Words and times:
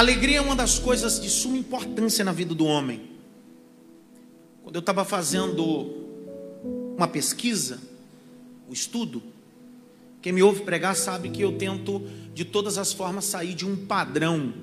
Alegria 0.00 0.38
é 0.38 0.40
uma 0.40 0.56
das 0.56 0.78
coisas 0.78 1.20
de 1.20 1.28
suma 1.28 1.58
importância 1.58 2.24
na 2.24 2.32
vida 2.32 2.54
do 2.54 2.64
homem. 2.64 3.02
Quando 4.62 4.76
eu 4.76 4.80
estava 4.80 5.04
fazendo 5.04 5.90
uma 6.96 7.06
pesquisa, 7.06 7.78
o 8.66 8.70
um 8.70 8.72
estudo, 8.72 9.22
quem 10.22 10.32
me 10.32 10.42
ouve 10.42 10.62
pregar 10.62 10.96
sabe 10.96 11.28
que 11.28 11.42
eu 11.42 11.58
tento 11.58 12.02
de 12.32 12.46
todas 12.46 12.78
as 12.78 12.94
formas 12.94 13.26
sair 13.26 13.52
de 13.52 13.66
um 13.66 13.76
padrão 13.76 14.54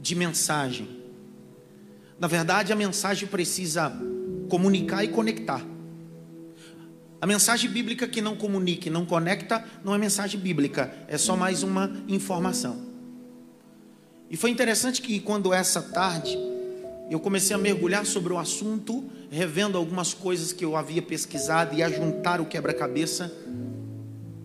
de 0.00 0.16
mensagem. 0.16 1.03
Na 2.18 2.26
verdade, 2.26 2.72
a 2.72 2.76
mensagem 2.76 3.28
precisa 3.28 3.92
comunicar 4.48 5.04
e 5.04 5.08
conectar. 5.08 5.64
A 7.20 7.26
mensagem 7.26 7.70
bíblica 7.70 8.06
que 8.06 8.20
não 8.20 8.36
comunica 8.36 8.90
não 8.90 9.06
conecta 9.06 9.64
não 9.82 9.94
é 9.94 9.98
mensagem 9.98 10.38
bíblica, 10.38 10.92
é 11.08 11.16
só 11.16 11.36
mais 11.36 11.62
uma 11.62 11.90
informação. 12.06 12.84
E 14.30 14.36
foi 14.36 14.50
interessante 14.50 15.00
que 15.00 15.20
quando 15.20 15.52
essa 15.52 15.80
tarde 15.80 16.36
eu 17.10 17.20
comecei 17.20 17.54
a 17.54 17.58
mergulhar 17.58 18.04
sobre 18.04 18.32
o 18.32 18.38
assunto, 18.38 19.04
revendo 19.30 19.78
algumas 19.78 20.12
coisas 20.12 20.52
que 20.52 20.64
eu 20.64 20.76
havia 20.76 21.02
pesquisado 21.02 21.74
e 21.74 21.82
a 21.82 21.90
juntar 21.90 22.40
o 22.40 22.46
quebra-cabeça, 22.46 23.32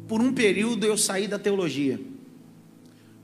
por 0.08 0.22
um 0.22 0.33
período 0.33 0.86
eu 0.86 0.97
saí 0.97 1.27
da 1.27 1.38
teologia. 1.38 1.99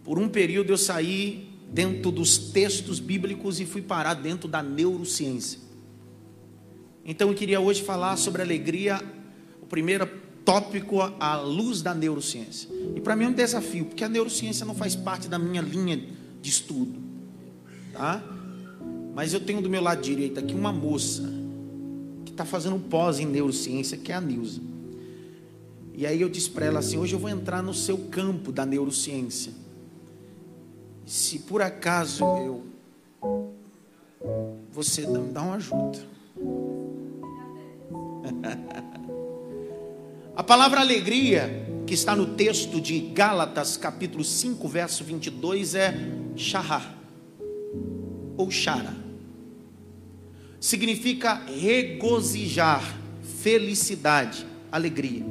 Por 0.04 0.20
um 0.20 0.30
período 0.30 0.72
eu 0.72 0.78
saí 0.78 1.55
dentro 1.72 2.12
dos 2.12 2.38
textos 2.38 3.00
bíblicos 3.00 3.60
e 3.60 3.66
fui 3.66 3.82
parar 3.82 4.14
dentro 4.14 4.48
da 4.48 4.64
neurociência. 4.64 5.60
Então 7.04 7.30
eu 7.30 7.36
queria 7.36 7.60
hoje 7.60 7.84
falar 7.84 8.18
sobre 8.18 8.42
alegria, 8.42 9.02
o 9.62 9.66
primeiro 9.66 10.08
tópico 10.44 11.02
à 11.20 11.38
luz 11.38 11.82
da 11.82 11.94
neurociência. 11.94 12.70
E 12.96 13.02
para 13.02 13.16
mim 13.16 13.26
é 13.26 13.28
um 13.28 13.34
desafio, 13.34 13.86
porque 13.86 14.04
a 14.04 14.10
neurociência 14.10 14.66
não 14.66 14.76
faz 14.76 14.96
parte 14.96 15.28
da 15.28 15.38
minha 15.38 15.62
linha 15.62 15.98
de 16.42 16.50
estudo, 16.50 17.00
tá? 17.94 18.24
Mas 19.14 19.34
eu 19.34 19.40
tenho 19.40 19.62
do 19.62 19.70
meu 19.70 19.82
lado 19.82 20.02
direito 20.02 20.40
aqui 20.40 20.54
uma 20.54 20.72
moça 20.72 21.24
que 22.26 22.32
está 22.32 22.46
fazendo 22.46 22.78
pós 22.78 23.20
em 23.20 23.26
neurociência, 23.26 23.98
que 23.98 24.12
é 24.12 24.16
a 24.16 24.22
Nilza. 24.22 24.62
E 25.94 26.06
aí 26.06 26.22
eu 26.22 26.30
disse 26.30 26.50
para 26.50 26.66
ela 26.66 26.80
assim: 26.80 26.98
hoje 26.98 27.14
eu 27.14 27.20
vou 27.20 27.30
entrar 27.30 27.64
no 27.64 27.74
seu 27.74 27.98
campo 27.98 28.52
da 28.52 28.66
neurociência. 28.66 29.54
Se 31.06 31.40
por 31.40 31.62
acaso 31.62 32.24
eu 32.38 32.64
você 34.72 35.08
me 35.08 35.32
dá 35.32 35.42
uma 35.42 35.56
ajuda. 35.56 36.00
A 40.36 40.44
palavra 40.44 40.82
alegria, 40.82 41.66
que 41.88 41.94
está 41.94 42.14
no 42.14 42.36
texto 42.36 42.82
de 42.82 43.00
Gálatas, 43.00 43.78
capítulo 43.78 44.24
5, 44.24 44.68
verso 44.68 45.04
22, 45.06 45.76
é 45.76 45.94
Shahar 46.36 46.94
ou 48.36 48.52
Shara. 48.52 48.94
Significa 50.60 51.36
regozijar, 51.46 52.84
felicidade, 53.42 54.46
alegria. 54.70 55.24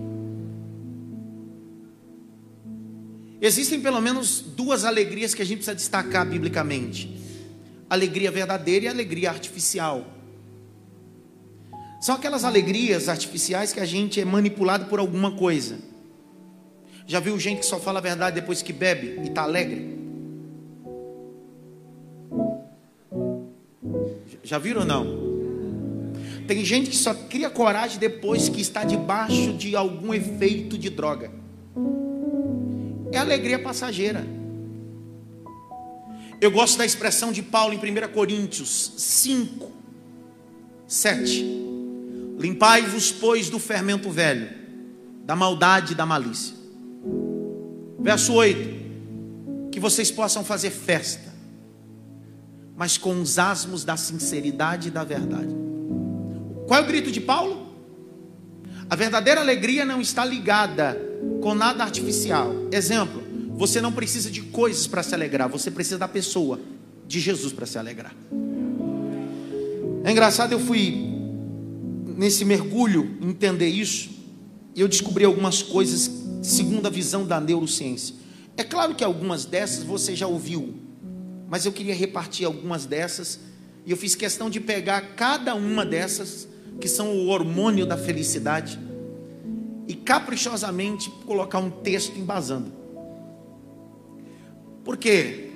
Existem 3.47 3.78
pelo 3.78 4.00
menos 4.00 4.41
duas 4.41 4.87
alegrias 4.87 5.34
que 5.34 5.42
a 5.42 5.45
gente 5.45 5.59
precisa 5.59 5.75
destacar 5.75 6.27
biblicamente: 6.27 7.14
alegria 7.91 8.31
verdadeira 8.31 8.87
e 8.87 8.89
alegria 8.89 9.28
artificial. 9.28 10.06
São 12.00 12.15
aquelas 12.15 12.42
alegrias 12.42 13.06
artificiais 13.06 13.70
que 13.70 13.81
a 13.81 13.84
gente 13.84 14.19
é 14.19 14.25
manipulado 14.25 14.87
por 14.87 14.98
alguma 14.98 15.33
coisa. 15.33 15.78
Já 17.06 17.21
viu 17.21 17.38
gente 17.38 17.59
que 17.59 17.66
só 17.66 17.78
fala 17.78 17.99
a 17.99 18.03
verdade 18.03 18.41
depois 18.41 18.62
que 18.62 18.72
bebe 18.72 19.21
e 19.22 19.28
está 19.28 19.43
alegre? 19.43 19.94
Já 24.43 24.56
viram 24.56 24.81
ou 24.81 24.87
não? 24.87 25.34
Tem 26.47 26.65
gente 26.65 26.88
que 26.88 26.97
só 26.97 27.12
cria 27.12 27.50
coragem 27.50 27.99
depois 27.99 28.49
que 28.49 28.62
está 28.62 28.84
debaixo 28.84 29.53
de 29.53 29.76
algum 29.76 30.15
efeito 30.15 30.78
de 30.78 30.88
droga. 30.88 31.44
É 33.14 33.19
alegria 33.19 33.58
passageira. 33.58 34.26
Eu 36.41 36.50
gosto 36.50 36.76
da 36.76 36.84
expressão 36.84 37.32
de 37.32 37.42
Paulo 37.42 37.72
em 37.72 37.78
1 37.78 38.12
Coríntios 38.12 38.92
5, 38.97 39.72
7. 40.86 41.44
Limpai-vos, 42.38 43.12
pois, 43.12 43.48
do 43.48 43.58
fermento 43.58 44.10
velho, 44.10 44.50
da 45.25 45.34
maldade 45.34 45.92
e 45.92 45.94
da 45.94 46.04
malícia. 46.04 46.54
Verso 47.98 48.34
8. 48.34 49.70
Que 49.70 49.81
vocês 49.81 50.10
possam 50.10 50.44
fazer 50.44 50.70
festa 50.70 51.34
mas 52.76 52.98
com 52.98 53.20
os 53.20 53.38
asmos 53.38 53.84
da 53.84 53.96
sinceridade 53.96 54.88
e 54.88 54.91
da 54.91 55.04
verdade. 55.04 55.54
Qual 56.66 56.81
é 56.81 56.82
o 56.82 56.86
grito 56.86 57.10
de 57.10 57.20
Paulo? 57.20 57.63
A 58.89 58.97
verdadeira 58.97 59.41
alegria 59.41 59.84
não 59.84 60.00
está 60.00 60.25
ligada 60.25 61.00
com 61.41 61.55
nada 61.55 61.83
artificial. 61.83 62.53
Exemplo, 62.71 63.22
você 63.56 63.81
não 63.81 63.93
precisa 63.93 64.31
de 64.31 64.43
coisas 64.43 64.87
para 64.87 65.03
se 65.03 65.15
alegrar, 65.15 65.49
você 65.49 65.71
precisa 65.71 65.99
da 65.99 66.09
pessoa, 66.09 66.61
de 67.06 67.21
Jesus 67.21 67.53
para 67.53 67.67
se 67.67 67.78
alegrar. 67.78 68.15
É 70.05 70.11
engraçado, 70.11 70.53
eu 70.53 70.61
fui 70.61 71.12
nesse 72.17 72.44
mergulho 72.44 73.17
entender 73.23 73.69
isso, 73.69 74.11
e 74.75 74.81
eu 74.81 74.89
descobri 74.89 75.25
algumas 75.25 75.62
coisas 75.62 76.11
segundo 76.43 76.87
a 76.87 76.91
visão 76.91 77.27
da 77.27 77.41
neurociência. 77.41 78.15
É 78.56 78.62
claro 78.62 78.94
que 78.94 79.03
algumas 79.03 79.44
dessas 79.44 79.83
você 79.83 80.15
já 80.15 80.27
ouviu, 80.27 80.75
mas 81.49 81.65
eu 81.65 81.73
queria 81.73 81.94
repartir 81.94 82.47
algumas 82.47 82.84
dessas, 82.84 83.41
e 83.87 83.91
eu 83.91 83.97
fiz 83.97 84.15
questão 84.15 84.50
de 84.50 84.61
pegar 84.61 85.15
cada 85.17 85.55
uma 85.55 85.84
dessas, 85.84 86.49
que 86.81 86.89
são 86.89 87.17
o 87.17 87.29
hormônio 87.29 87.87
da 87.87 87.97
felicidade, 87.97 88.79
e 89.87 89.95
caprichosamente 89.95 91.11
colocar 91.27 91.59
um 91.59 91.71
texto 91.71 92.19
embasando. 92.19 92.73
Porque 94.85 95.51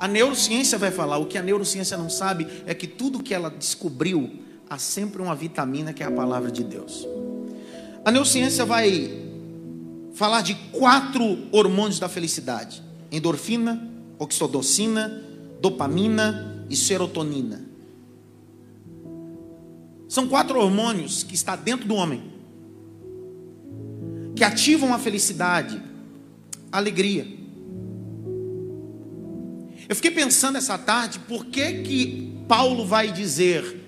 a 0.00 0.08
neurociência 0.08 0.78
vai 0.78 0.90
falar, 0.90 1.18
o 1.18 1.26
que 1.26 1.38
a 1.38 1.42
neurociência 1.42 1.96
não 1.96 2.10
sabe 2.10 2.46
é 2.66 2.74
que 2.74 2.86
tudo 2.86 3.22
que 3.22 3.32
ela 3.32 3.50
descobriu, 3.50 4.30
há 4.68 4.78
sempre 4.78 5.22
uma 5.22 5.34
vitamina 5.34 5.92
que 5.92 6.02
é 6.02 6.06
a 6.06 6.10
palavra 6.10 6.50
de 6.50 6.64
Deus. 6.64 7.06
A 8.04 8.10
neurociência 8.10 8.64
vai 8.64 9.10
falar 10.14 10.42
de 10.42 10.54
quatro 10.72 11.38
hormônios 11.52 11.98
da 11.98 12.08
felicidade: 12.08 12.82
endorfina, 13.10 13.90
oxitocina, 14.18 15.22
dopamina 15.60 16.66
e 16.68 16.76
serotonina. 16.76 17.71
São 20.12 20.28
quatro 20.28 20.60
hormônios 20.60 21.22
que 21.22 21.34
está 21.34 21.56
dentro 21.56 21.88
do 21.88 21.94
homem 21.94 22.22
que 24.36 24.44
ativam 24.44 24.92
a 24.92 24.98
felicidade, 24.98 25.82
a 26.70 26.76
alegria. 26.76 27.26
Eu 29.88 29.96
fiquei 29.96 30.10
pensando 30.10 30.58
essa 30.58 30.76
tarde 30.76 31.18
por 31.20 31.46
que 31.46 31.80
que 31.80 32.36
Paulo 32.46 32.84
vai 32.84 33.10
dizer, 33.10 33.80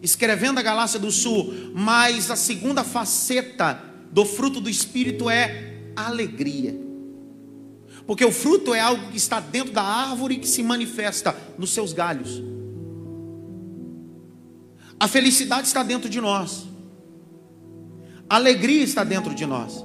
escrevendo 0.00 0.60
a 0.60 0.62
Galácia 0.62 1.00
do 1.00 1.10
Sul, 1.10 1.52
mas 1.74 2.30
a 2.30 2.36
segunda 2.36 2.84
faceta 2.84 3.82
do 4.12 4.24
fruto 4.24 4.60
do 4.60 4.70
espírito 4.70 5.28
é 5.28 5.80
alegria. 5.96 6.78
Porque 8.06 8.24
o 8.24 8.30
fruto 8.30 8.72
é 8.72 8.78
algo 8.78 9.10
que 9.10 9.16
está 9.16 9.40
dentro 9.40 9.72
da 9.72 9.82
árvore 9.82 10.36
que 10.36 10.46
se 10.46 10.62
manifesta 10.62 11.36
nos 11.58 11.70
seus 11.70 11.92
galhos. 11.92 12.40
A 15.02 15.08
felicidade 15.08 15.66
está 15.66 15.82
dentro 15.82 16.08
de 16.08 16.20
nós. 16.20 16.62
A 18.30 18.36
alegria 18.36 18.84
está 18.84 19.02
dentro 19.02 19.34
de 19.34 19.44
nós. 19.44 19.84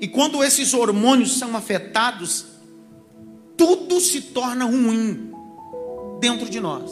E 0.00 0.08
quando 0.08 0.42
esses 0.42 0.74
hormônios 0.74 1.38
são 1.38 1.56
afetados, 1.56 2.44
tudo 3.56 4.00
se 4.00 4.20
torna 4.20 4.64
ruim 4.64 5.30
dentro 6.18 6.50
de 6.50 6.58
nós. 6.58 6.90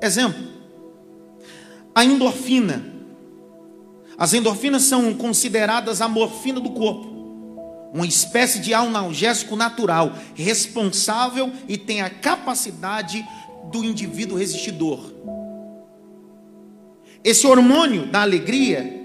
Exemplo: 0.00 0.40
a 1.92 2.04
endorfina. 2.04 2.86
As 4.16 4.32
endorfinas 4.32 4.82
são 4.82 5.12
consideradas 5.14 6.00
a 6.00 6.06
morfina 6.06 6.60
do 6.60 6.70
corpo 6.70 7.10
uma 7.92 8.06
espécie 8.06 8.60
de 8.60 8.72
analgésico 8.72 9.56
natural, 9.56 10.14
responsável 10.36 11.52
e 11.68 11.76
tem 11.76 12.00
a 12.00 12.08
capacidade 12.08 13.26
do 13.72 13.84
indivíduo 13.84 14.38
resistidor. 14.38 15.12
Esse 17.24 17.46
hormônio 17.46 18.06
da 18.06 18.22
alegria, 18.22 19.00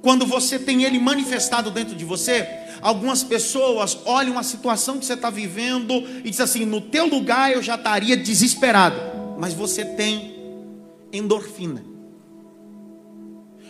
quando 0.00 0.24
você 0.24 0.58
tem 0.58 0.84
ele 0.84 0.98
manifestado 0.98 1.70
dentro 1.70 1.96
de 1.96 2.04
você, 2.04 2.46
algumas 2.80 3.22
pessoas 3.22 3.98
olham 4.04 4.38
a 4.38 4.42
situação 4.42 4.98
que 4.98 5.04
você 5.04 5.14
está 5.14 5.28
vivendo 5.28 5.92
e 6.24 6.30
dizem 6.30 6.44
assim: 6.44 6.64
no 6.64 6.80
teu 6.80 7.06
lugar 7.06 7.52
eu 7.52 7.62
já 7.62 7.74
estaria 7.74 8.16
desesperado. 8.16 9.10
mas 9.38 9.54
você 9.54 9.84
tem 9.84 10.34
endorfina. 11.12 11.82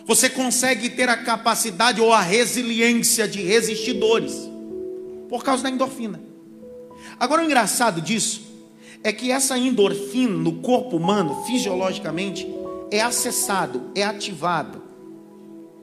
Você 0.05 0.29
consegue 0.29 0.89
ter 0.89 1.07
a 1.07 1.17
capacidade 1.17 2.01
ou 2.01 2.11
a 2.11 2.21
resiliência 2.21 3.27
de 3.27 3.41
resistir 3.41 3.93
dores 3.93 4.33
por 5.29 5.43
causa 5.43 5.63
da 5.63 5.69
endorfina. 5.69 6.21
Agora, 7.19 7.41
o 7.41 7.45
engraçado 7.45 8.01
disso 8.01 8.41
é 9.03 9.13
que 9.13 9.31
essa 9.31 9.57
endorfina 9.57 10.35
no 10.35 10.55
corpo 10.55 10.97
humano, 10.97 11.43
fisiologicamente, 11.45 12.45
é 12.91 13.01
acessado, 13.01 13.89
é 13.95 14.03
ativado 14.03 14.83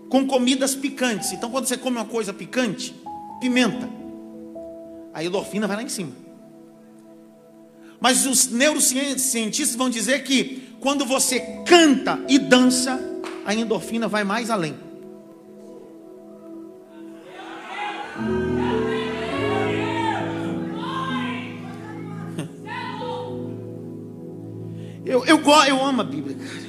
com 0.08 0.26
comidas 0.26 0.75
picantes. 0.75 1.32
Então, 1.32 1.50
quando 1.50 1.66
você 1.66 1.76
come 1.76 1.96
uma 1.96 2.05
coisa 2.05 2.32
picante, 2.32 2.94
pimenta, 3.40 3.88
a 5.12 5.25
endorfina 5.25 5.66
vai 5.66 5.76
lá 5.76 5.82
em 5.82 5.88
cima. 5.88 6.12
Mas 8.00 8.26
os 8.26 8.49
neurocientistas 8.49 9.75
vão 9.75 9.90
dizer 9.90 10.22
que 10.22 10.69
quando 10.81 11.05
você 11.05 11.40
canta 11.66 12.20
e 12.28 12.38
dança, 12.38 13.00
a 13.44 13.55
endorfina 13.55 14.06
vai 14.06 14.22
mais 14.22 14.50
além. 14.50 14.76
Eu, 25.05 25.25
eu, 25.25 25.40
eu 25.66 25.82
amo 25.82 26.02
a 26.02 26.05
Bíblia, 26.05 26.37
Meu 26.37 26.68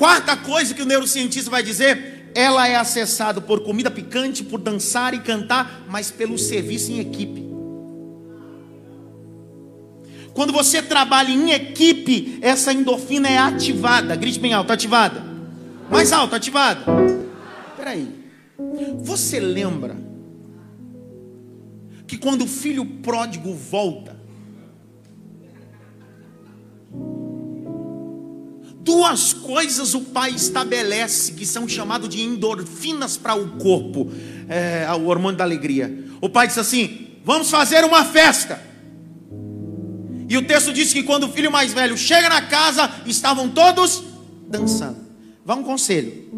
Quarta 0.00 0.34
coisa 0.34 0.72
que 0.72 0.80
o 0.80 0.86
neurocientista 0.86 1.50
vai 1.50 1.62
dizer: 1.62 2.30
ela 2.34 2.66
é 2.66 2.74
acessada 2.74 3.38
por 3.38 3.60
comida 3.60 3.90
picante, 3.90 4.42
por 4.42 4.58
dançar 4.58 5.12
e 5.12 5.20
cantar, 5.20 5.84
mas 5.90 6.10
pelo 6.10 6.38
serviço 6.38 6.90
em 6.90 7.00
equipe. 7.00 7.44
Quando 10.32 10.54
você 10.54 10.80
trabalha 10.80 11.28
em 11.28 11.50
equipe, 11.50 12.38
essa 12.40 12.72
endorfina 12.72 13.28
é 13.28 13.36
ativada. 13.36 14.16
Grite 14.16 14.40
bem 14.40 14.54
alto, 14.54 14.72
ativada. 14.72 15.22
Mais 15.90 16.14
alto, 16.14 16.34
ativada. 16.34 16.80
Espera 17.72 17.90
aí. 17.90 18.08
Você 19.02 19.38
lembra 19.38 19.98
que 22.06 22.16
quando 22.16 22.44
o 22.44 22.48
filho 22.48 22.86
pródigo 22.86 23.52
volta, 23.52 24.18
duas 28.80 29.32
coisas 29.32 29.94
o 29.94 30.00
pai 30.00 30.30
estabelece 30.30 31.32
que 31.32 31.46
são 31.46 31.68
chamadas 31.68 32.08
de 32.08 32.22
endorfinas 32.22 33.16
para 33.16 33.34
o 33.34 33.58
corpo, 33.58 34.10
é, 34.48 34.86
o 34.92 35.06
hormônio 35.06 35.36
da 35.36 35.44
alegria. 35.44 36.04
O 36.20 36.28
pai 36.28 36.46
diz 36.46 36.58
assim: 36.58 37.08
vamos 37.24 37.50
fazer 37.50 37.84
uma 37.84 38.04
festa. 38.04 38.60
E 40.28 40.36
o 40.36 40.46
texto 40.46 40.72
diz 40.72 40.92
que 40.92 41.02
quando 41.02 41.24
o 41.24 41.28
filho 41.28 41.50
mais 41.50 41.72
velho 41.72 41.96
chega 41.96 42.28
na 42.28 42.42
casa, 42.42 42.88
estavam 43.04 43.48
todos 43.48 44.02
dançando. 44.48 44.98
Vá 45.44 45.56
um 45.56 45.64
conselho. 45.64 46.30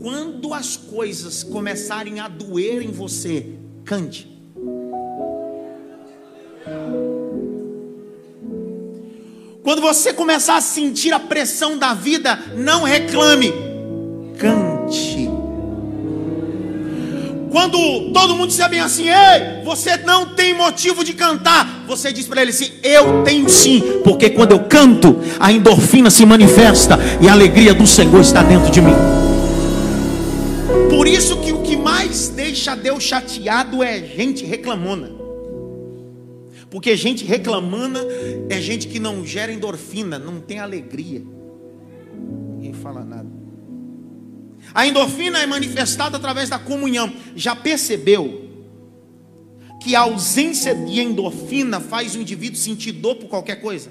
Quando 0.00 0.52
as 0.52 0.76
coisas 0.76 1.44
começarem 1.44 2.18
a 2.18 2.26
doer 2.26 2.82
em 2.82 2.90
você, 2.90 3.54
cante. 3.84 4.39
Quando 9.70 9.82
você 9.82 10.12
começar 10.12 10.56
a 10.56 10.60
sentir 10.60 11.12
a 11.12 11.20
pressão 11.20 11.78
da 11.78 11.94
vida, 11.94 12.36
não 12.56 12.82
reclame, 12.82 13.54
cante. 14.36 15.30
Quando 17.52 18.10
todo 18.12 18.34
mundo 18.34 18.48
disser 18.48 18.68
bem 18.68 18.80
assim, 18.80 19.04
ei, 19.08 19.62
você 19.64 19.96
não 19.98 20.34
tem 20.34 20.54
motivo 20.54 21.04
de 21.04 21.12
cantar, 21.12 21.84
você 21.86 22.12
diz 22.12 22.26
para 22.26 22.42
ele 22.42 22.50
assim: 22.50 22.72
eu 22.82 23.22
tenho 23.22 23.48
sim, 23.48 24.00
porque 24.02 24.30
quando 24.30 24.50
eu 24.50 24.64
canto, 24.64 25.20
a 25.38 25.52
endorfina 25.52 26.10
se 26.10 26.26
manifesta 26.26 26.98
e 27.20 27.28
a 27.28 27.32
alegria 27.32 27.72
do 27.72 27.86
Senhor 27.86 28.20
está 28.22 28.42
dentro 28.42 28.72
de 28.72 28.80
mim. 28.80 28.96
Por 30.88 31.06
isso 31.06 31.36
que 31.36 31.52
o 31.52 31.62
que 31.62 31.76
mais 31.76 32.28
deixa 32.28 32.74
Deus 32.74 33.04
chateado 33.04 33.84
é 33.84 34.02
gente 34.02 34.44
reclamona. 34.44 35.19
Porque 36.70 36.96
gente 36.96 37.24
reclamando 37.24 37.98
é 38.48 38.60
gente 38.60 38.86
que 38.86 39.00
não 39.00 39.26
gera 39.26 39.52
endorfina, 39.52 40.18
não 40.18 40.40
tem 40.40 40.60
alegria. 40.60 41.22
Ninguém 42.54 42.72
fala 42.72 43.04
nada. 43.04 43.28
A 44.72 44.86
endorfina 44.86 45.40
é 45.40 45.46
manifestada 45.46 46.16
através 46.16 46.48
da 46.48 46.58
comunhão. 46.58 47.12
Já 47.34 47.56
percebeu 47.56 48.48
que 49.82 49.96
a 49.96 50.00
ausência 50.00 50.74
de 50.74 51.00
endorfina 51.00 51.80
faz 51.80 52.14
o 52.14 52.20
indivíduo 52.20 52.58
sentir 52.58 52.92
dor 52.92 53.16
por 53.16 53.28
qualquer 53.28 53.56
coisa? 53.56 53.90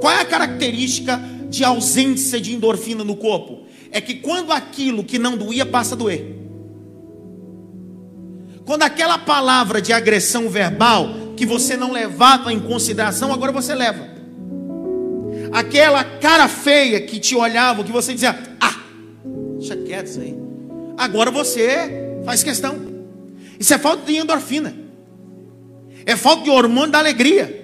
Qual 0.00 0.12
é 0.12 0.20
a 0.20 0.24
característica 0.24 1.20
de 1.48 1.62
ausência 1.62 2.40
de 2.40 2.54
endorfina 2.54 3.04
no 3.04 3.14
corpo? 3.14 3.66
É 3.90 4.00
que 4.00 4.14
quando 4.14 4.50
aquilo 4.50 5.04
que 5.04 5.18
não 5.18 5.36
doía 5.36 5.66
passa 5.66 5.94
a 5.94 5.98
doer. 5.98 6.41
Quando 8.64 8.82
aquela 8.82 9.18
palavra 9.18 9.80
de 9.80 9.92
agressão 9.92 10.48
verbal 10.48 11.08
que 11.36 11.44
você 11.44 11.76
não 11.76 11.92
levava 11.92 12.52
em 12.52 12.60
consideração, 12.60 13.32
agora 13.32 13.52
você 13.52 13.74
leva. 13.74 14.10
Aquela 15.52 16.02
cara 16.04 16.48
feia 16.48 17.00
que 17.00 17.18
te 17.18 17.34
olhava, 17.34 17.84
que 17.84 17.92
você 17.92 18.14
dizia, 18.14 18.38
ah, 18.60 18.82
Deixa 19.62 19.76
quieto 19.76 20.06
isso 20.06 20.20
aí. 20.20 20.36
Agora 20.98 21.30
você 21.30 22.20
faz 22.24 22.42
questão. 22.42 22.76
Isso 23.60 23.72
é 23.72 23.78
falta 23.78 24.04
de 24.04 24.16
endorfina. 24.16 24.74
É 26.04 26.16
falta 26.16 26.42
de 26.42 26.50
hormônio 26.50 26.90
da 26.90 26.98
alegria. 26.98 27.60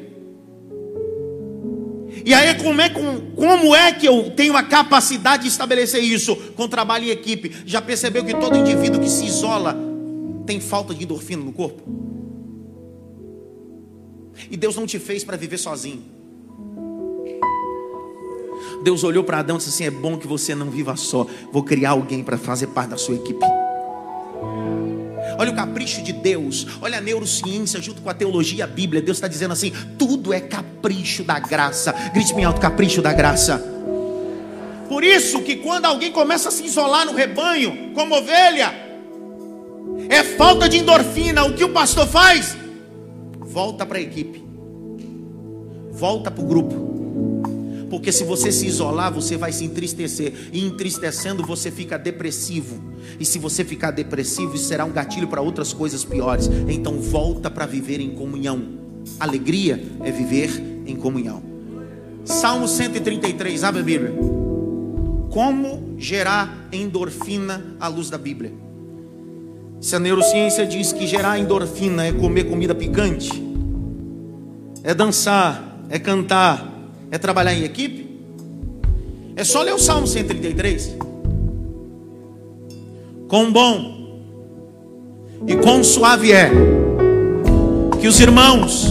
E 2.24 2.32
aí, 2.32 2.54
como 2.54 2.80
é, 2.80 2.88
como 2.88 3.74
é 3.74 3.90
que 3.90 4.06
eu 4.06 4.30
tenho 4.30 4.56
a 4.56 4.62
capacidade 4.62 5.42
de 5.42 5.48
estabelecer 5.48 6.02
isso 6.02 6.36
com 6.54 6.68
trabalho 6.68 7.06
em 7.06 7.10
equipe? 7.10 7.52
Já 7.66 7.82
percebeu 7.82 8.24
que 8.24 8.34
todo 8.34 8.56
indivíduo 8.56 9.00
que 9.00 9.08
se 9.08 9.24
isola 9.24 9.76
tem 10.48 10.60
falta 10.60 10.94
de 10.94 11.04
endorfina 11.04 11.44
no 11.44 11.52
corpo? 11.52 11.82
E 14.50 14.56
Deus 14.56 14.76
não 14.76 14.86
te 14.86 14.98
fez 14.98 15.22
para 15.22 15.36
viver 15.36 15.58
sozinho. 15.58 16.02
Deus 18.82 19.04
olhou 19.04 19.22
para 19.22 19.40
Adão 19.40 19.56
e 19.56 19.58
disse 19.58 19.68
assim: 19.68 19.84
É 19.84 19.90
bom 19.90 20.16
que 20.16 20.26
você 20.26 20.54
não 20.54 20.70
viva 20.70 20.96
só, 20.96 21.26
vou 21.52 21.62
criar 21.62 21.90
alguém 21.90 22.24
para 22.24 22.38
fazer 22.38 22.68
parte 22.68 22.90
da 22.90 22.96
sua 22.96 23.16
equipe. 23.16 23.44
Olha 25.36 25.52
o 25.52 25.54
capricho 25.54 26.02
de 26.02 26.14
Deus, 26.14 26.66
olha 26.80 26.96
a 26.96 27.00
neurociência 27.00 27.80
junto 27.82 28.00
com 28.00 28.08
a 28.08 28.14
teologia, 28.14 28.64
a 28.64 28.66
Bíblia. 28.66 29.02
Deus 29.02 29.18
está 29.18 29.28
dizendo 29.28 29.52
assim: 29.52 29.70
tudo 29.98 30.32
é 30.32 30.40
capricho 30.40 31.24
da 31.24 31.38
graça. 31.38 31.92
Grite 32.14 32.32
bem 32.32 32.46
alto: 32.46 32.58
capricho 32.58 33.02
da 33.02 33.12
graça. 33.12 33.58
Por 34.88 35.04
isso 35.04 35.42
que 35.42 35.56
quando 35.56 35.84
alguém 35.84 36.10
começa 36.10 36.48
a 36.48 36.52
se 36.52 36.64
isolar 36.64 37.04
no 37.04 37.12
rebanho, 37.12 37.92
como 37.92 38.14
ovelha, 38.14 38.87
é 40.08 40.22
falta 40.22 40.68
de 40.68 40.78
endorfina. 40.78 41.44
O 41.44 41.54
que 41.54 41.64
o 41.64 41.72
pastor 41.72 42.06
faz? 42.06 42.56
Volta 43.40 43.86
para 43.86 43.98
a 43.98 44.00
equipe, 44.00 44.44
volta 45.90 46.30
para 46.30 46.44
o 46.44 46.46
grupo 46.46 46.88
porque 47.90 48.12
se 48.12 48.24
você 48.24 48.52
se 48.52 48.66
isolar, 48.66 49.12
você 49.12 49.36
vai 49.36 49.52
se 49.52 49.64
entristecer. 49.64 50.32
E 50.52 50.64
entristecendo, 50.64 51.44
você 51.44 51.70
fica 51.70 51.98
depressivo. 51.98 52.82
E 53.18 53.24
se 53.24 53.38
você 53.38 53.64
ficar 53.64 53.90
depressivo, 53.90 54.54
isso 54.54 54.66
será 54.66 54.84
um 54.84 54.92
gatilho 54.92 55.28
para 55.28 55.40
outras 55.40 55.72
coisas 55.72 56.04
piores. 56.04 56.50
Então 56.68 57.00
volta 57.00 57.50
para 57.50 57.66
viver 57.66 58.00
em 58.00 58.10
comunhão. 58.10 58.62
Alegria 59.18 59.82
é 60.04 60.10
viver 60.10 60.50
em 60.86 60.96
comunhão. 60.96 61.42
Salmo 62.24 62.68
133, 62.68 63.64
abre 63.64 63.80
a 63.80 63.84
Bíblia. 63.84 64.14
Como 65.30 65.94
gerar 65.96 66.68
endorfina 66.70 67.76
à 67.80 67.88
luz 67.88 68.10
da 68.10 68.18
Bíblia? 68.18 68.67
Se 69.80 69.94
a 69.94 69.98
neurociência 69.98 70.66
diz 70.66 70.92
que 70.92 71.06
gerar 71.06 71.38
endorfina 71.38 72.06
é 72.06 72.12
comer 72.12 72.44
comida 72.44 72.74
picante, 72.74 73.30
é 74.82 74.92
dançar, 74.92 75.78
é 75.88 75.98
cantar, 75.98 76.68
é 77.10 77.18
trabalhar 77.18 77.54
em 77.54 77.62
equipe? 77.62 78.08
É 79.36 79.44
só 79.44 79.62
ler 79.62 79.72
o 79.72 79.78
Salmo 79.78 80.06
133. 80.06 80.96
Quão 83.28 83.52
bom 83.52 84.20
e 85.46 85.54
quão 85.56 85.84
suave 85.84 86.32
é 86.32 86.50
que 88.00 88.08
os 88.08 88.18
irmãos 88.18 88.86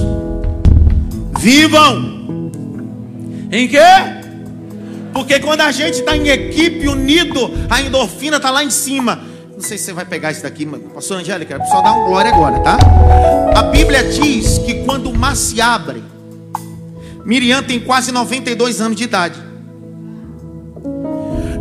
vivam 1.38 2.52
em 3.52 3.68
quê? 3.68 3.78
Porque 5.12 5.40
quando 5.40 5.62
a 5.62 5.72
gente 5.72 5.96
está 5.96 6.16
em 6.16 6.30
equipe 6.30 6.88
unido, 6.88 7.52
a 7.70 7.82
endorfina 7.82 8.38
está 8.38 8.52
lá 8.52 8.64
em 8.64 8.70
cima. 8.70 9.20
Não 9.58 9.64
sei 9.64 9.76
se 9.76 9.86
você 9.86 9.94
vai 9.94 10.06
pegar 10.06 10.32
isso 10.32 10.44
daqui, 10.44 10.68
mas 10.68 10.80
pastor 10.94 11.18
Angélica, 11.18 11.60
só 11.66 11.82
dar 11.82 11.94
um 11.94 12.06
glória 12.06 12.32
agora, 12.32 12.60
tá? 12.60 12.78
A 13.56 13.64
Bíblia 13.64 14.04
diz 14.04 14.60
que 14.60 14.84
quando 14.84 15.10
o 15.10 15.18
mar 15.18 15.36
se 15.36 15.60
abre, 15.60 16.04
Miriam 17.26 17.64
tem 17.64 17.80
quase 17.80 18.12
92 18.12 18.80
anos 18.80 18.96
de 18.96 19.06
idade. 19.06 19.40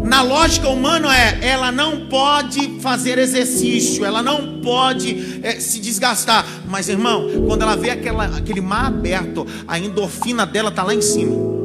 Na 0.05 0.21
lógica 0.21 0.69
humana 0.69 1.09
é, 1.17 1.39
ela 1.41 1.73
não 1.73 2.07
pode 2.09 2.79
fazer 2.81 3.17
exercício, 3.17 4.05
ela 4.05 4.23
não 4.23 4.61
pode 4.61 5.41
é, 5.43 5.59
se 5.59 5.81
desgastar. 5.81 6.45
Mas 6.69 6.91
irmão, 6.91 7.47
quando 7.47 7.63
ela 7.63 7.79
vê 7.79 7.89
aquela, 7.89 8.27
aquele 8.27 8.61
mar 8.61 8.89
aberto, 8.89 9.47
a 9.67 9.79
endorfina 9.79 10.45
dela 10.45 10.69
está 10.69 10.83
lá 10.83 10.95
em 10.95 11.01
cima. 11.01 11.56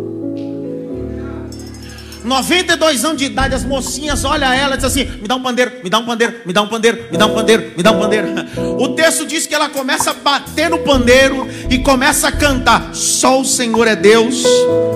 92 2.24 3.04
anos 3.04 3.18
de 3.18 3.25
idade, 3.25 3.56
as 3.56 3.63
mocinhas 3.63 4.24
olham 4.24 4.51
ela 4.51 4.75
e 4.75 4.78
dizem 4.78 5.04
assim: 5.04 5.22
me 5.22 5.28
dá 5.28 5.36
um 5.36 5.42
pandeiro, 5.42 5.72
me 5.84 5.90
dá 5.90 6.00
um 6.00 6.06
pandeiro, 6.06 6.36
me 6.46 6.54
dá 6.54 6.62
um 6.62 6.68
pandeiro, 6.68 7.06
me 7.12 7.18
dá 7.18 7.25
um 7.25 7.34
pandeiro, 7.34 7.72
me 7.75 7.84
dá 7.84 7.92
um 7.92 8.00
pandeiro. 8.00 8.28
O 8.82 8.90
texto 8.90 9.25
diz 9.25 9.46
que 9.46 9.54
ela 9.54 9.70
começa 9.70 10.12
a 10.12 10.13
bater 10.13 10.70
no 10.70 10.80
pandeiro 10.80 11.48
e 11.70 11.80
começa 11.80 12.28
a 12.28 12.32
cantar: 12.32 12.94
só 12.94 13.40
o 13.40 13.46
Senhor 13.46 13.88
é 13.88 13.96
Deus, 13.96 14.44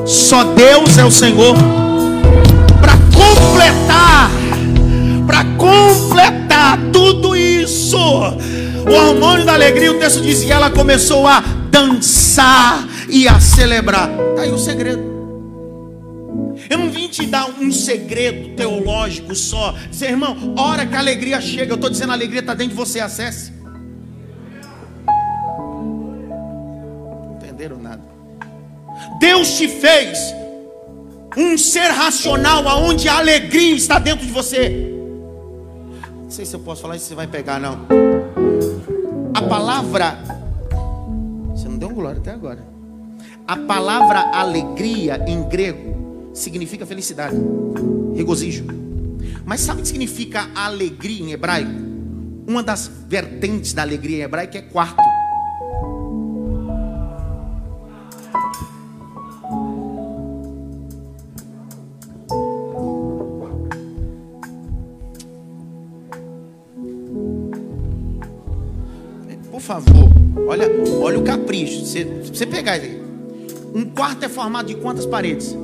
só 0.06 0.44
Deus 0.44 0.98
é 0.98 1.06
o 1.06 1.12
Senhor. 1.12 1.56
Para 2.80 2.94
completar, 3.14 4.30
para 5.26 5.44
completar 5.58 6.80
tudo 6.92 7.36
isso, 7.36 7.98
o 7.98 8.92
hormônio 8.92 9.46
da 9.46 9.54
alegria, 9.54 9.92
o 9.92 10.00
texto 10.00 10.22
diz 10.22 10.44
que 10.44 10.52
ela 10.52 10.70
começou 10.70 11.28
a 11.28 11.44
dançar 11.70 12.88
e 13.10 13.28
a 13.28 13.40
celebrar. 13.40 14.10
Está 14.32 14.44
aí 14.44 14.52
o 14.52 14.58
segredo. 14.58 15.15
Eu 16.70 16.78
não 16.78 16.90
vim 16.90 17.08
te 17.08 17.26
dar 17.26 17.48
um 17.50 17.72
segredo 17.72 18.56
teológico 18.56 19.36
só. 19.36 19.74
Dizer, 19.90 20.12
irmão, 20.12 20.56
hora 20.58 20.86
que 20.86 20.96
a 20.96 21.00
alegria 21.00 21.40
chega, 21.40 21.72
eu 21.72 21.76
estou 21.76 21.90
dizendo, 21.90 22.12
a 22.12 22.14
alegria 22.14 22.40
está 22.40 22.54
dentro 22.54 22.72
de 22.72 22.76
você, 22.76 23.00
acesse. 23.00 23.54
Entenderam 27.36 27.78
nada. 27.78 28.02
Deus 29.20 29.58
te 29.58 29.68
fez 29.68 30.18
um 31.38 31.58
ser 31.58 31.90
racional, 31.90 32.68
aonde 32.68 33.08
a 33.10 33.18
alegria 33.18 33.76
está 33.76 34.00
dentro 34.00 34.26
de 34.26 34.32
você. 34.32 34.92
Não 36.24 36.32
sei 36.32 36.46
se 36.46 36.56
eu 36.56 36.60
posso 36.60 36.82
falar 36.82 36.96
isso, 36.96 37.06
você 37.06 37.16
vai 37.16 37.28
pegar, 37.28 37.60
não. 37.60 37.86
A 39.34 39.42
palavra. 39.42 40.18
Você 41.50 41.68
não 41.68 41.78
deu 41.78 41.90
um 41.90 41.94
glória 41.94 42.20
até 42.20 42.32
agora. 42.32 42.66
A 43.48 43.58
palavra 43.58 44.32
alegria 44.32 45.24
em 45.28 45.44
grego 45.44 46.05
significa 46.36 46.86
felicidade, 46.86 47.36
regozijo. 48.14 48.66
Mas 49.46 49.62
sabe 49.62 49.80
o 49.80 49.82
que 49.84 49.88
significa 49.88 50.50
alegria 50.54 51.24
em 51.24 51.32
hebraico? 51.32 51.72
Uma 52.46 52.62
das 52.62 52.92
vertentes 53.08 53.74
da 53.74 53.82
alegria 53.82 54.18
em 54.18 54.22
hebraico 54.22 54.58
é 54.58 54.62
quarto. 54.62 55.02
Por 69.50 69.62
favor, 69.62 70.12
olha, 70.48 70.68
olha 71.02 71.18
o 71.18 71.24
capricho. 71.24 71.86
Você, 71.86 72.04
você 72.04 72.46
pegar 72.46 72.78
isso 72.78 72.86
aí. 72.86 73.02
Um 73.74 73.86
quarto 73.86 74.24
é 74.24 74.30
formado 74.30 74.68
de 74.68 74.76
quantas 74.76 75.06
paredes? 75.06 75.56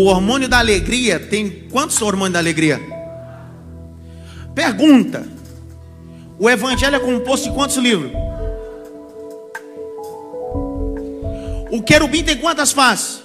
O 0.00 0.06
hormônio 0.06 0.48
da 0.48 0.58
alegria 0.58 1.20
tem 1.20 1.68
quantos 1.70 2.00
hormônios 2.00 2.32
da 2.32 2.38
alegria? 2.38 2.80
Pergunta: 4.54 5.28
O 6.38 6.48
Evangelho 6.48 6.96
é 6.96 6.98
composto 6.98 7.50
de 7.50 7.54
quantos 7.54 7.76
livros? 7.76 8.10
O 11.70 11.82
querubim 11.82 12.24
tem 12.24 12.38
quantas 12.38 12.72
faces? 12.72 13.20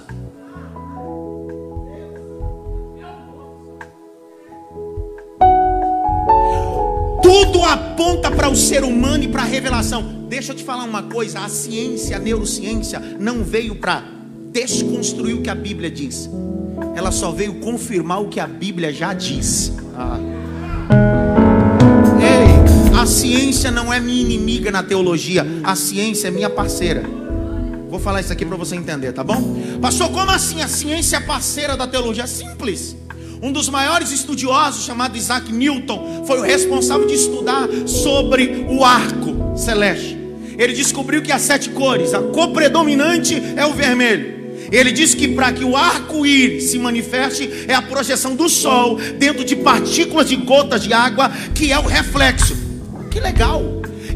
Tudo 7.24 7.64
aponta 7.64 8.30
para 8.30 8.50
o 8.50 8.56
ser 8.56 8.84
humano 8.84 9.24
e 9.24 9.30
para 9.30 9.44
a 9.44 9.46
revelação. 9.46 10.26
Deixa 10.28 10.52
eu 10.52 10.58
te 10.58 10.64
falar 10.66 10.84
uma 10.84 11.04
coisa: 11.04 11.40
a 11.40 11.48
ciência, 11.48 12.18
a 12.18 12.20
neurociência, 12.20 13.00
não 13.18 13.46
veio 13.46 13.76
para 13.76 14.15
desconstruir 14.56 15.36
o 15.36 15.42
que 15.42 15.50
a 15.50 15.56
Bíblia 15.56 15.92
diz 15.92 16.30
ela 16.96 17.12
só 17.12 17.32
veio 17.32 17.56
confirmar 17.56 18.22
o 18.22 18.30
que 18.30 18.40
a 18.40 18.48
Bíblia 18.48 18.92
já 18.92 19.14
diz. 19.14 19.74
Ah. 19.96 20.18
Ei, 22.20 22.98
a 22.98 23.06
ciência 23.06 23.70
não 23.70 23.94
é 23.94 24.00
minha 24.00 24.22
inimiga 24.22 24.72
na 24.72 24.82
teologia, 24.82 25.46
a 25.64 25.76
ciência 25.76 26.30
é 26.30 26.32
minha 26.32 26.50
parceira. 26.50 27.04
Vou 27.90 28.00
falar 28.00 28.22
isso 28.22 28.34
aqui 28.34 28.46
para 28.46 28.58
você 28.58 28.76
entender, 28.76 29.12
tá 29.14 29.24
bom? 29.24 29.58
Pastor, 29.82 30.10
como 30.10 30.32
assim 30.32 30.62
a 30.62 30.68
ciência 30.68 31.18
é 31.18 31.20
parceira 31.20 31.78
da 31.78 31.86
teologia? 31.86 32.24
É 32.24 32.28
simples. 32.28 32.96
Um 33.42 33.52
dos 33.52 33.70
maiores 33.70 34.12
estudiosos, 34.12 34.86
chamado 34.86 35.18
Isaac 35.18 35.52
Newton, 35.52 36.24
foi 36.26 36.40
o 36.40 36.42
responsável 36.42 37.06
de 37.06 37.14
estudar 37.14 37.68
sobre 37.86 38.66
o 38.70 38.84
arco 38.84 39.58
celeste. 39.58 40.18
Ele 40.58 40.74
descobriu 40.74 41.22
que 41.22 41.32
há 41.32 41.38
sete 41.38 41.70
cores, 41.70 42.14
a 42.14 42.22
cor 42.22 42.52
predominante 42.52 43.42
é 43.56 43.66
o 43.66 43.74
vermelho. 43.74 44.35
Ele 44.76 44.92
diz 44.92 45.14
que 45.14 45.30
para 45.30 45.54
que 45.54 45.64
o 45.64 45.74
arco-íris 45.74 46.66
se 46.66 46.78
manifeste 46.78 47.50
é 47.66 47.74
a 47.74 47.82
projeção 47.82 48.36
do 48.36 48.50
sol 48.50 49.00
dentro 49.18 49.46
de 49.46 49.56
partículas 49.56 50.28
de 50.28 50.36
gotas 50.36 50.84
de 50.84 50.92
água, 50.92 51.32
que 51.54 51.72
é 51.72 51.80
o 51.80 51.84
reflexo. 51.84 52.58
Que 53.10 53.22
legal! 53.22 53.64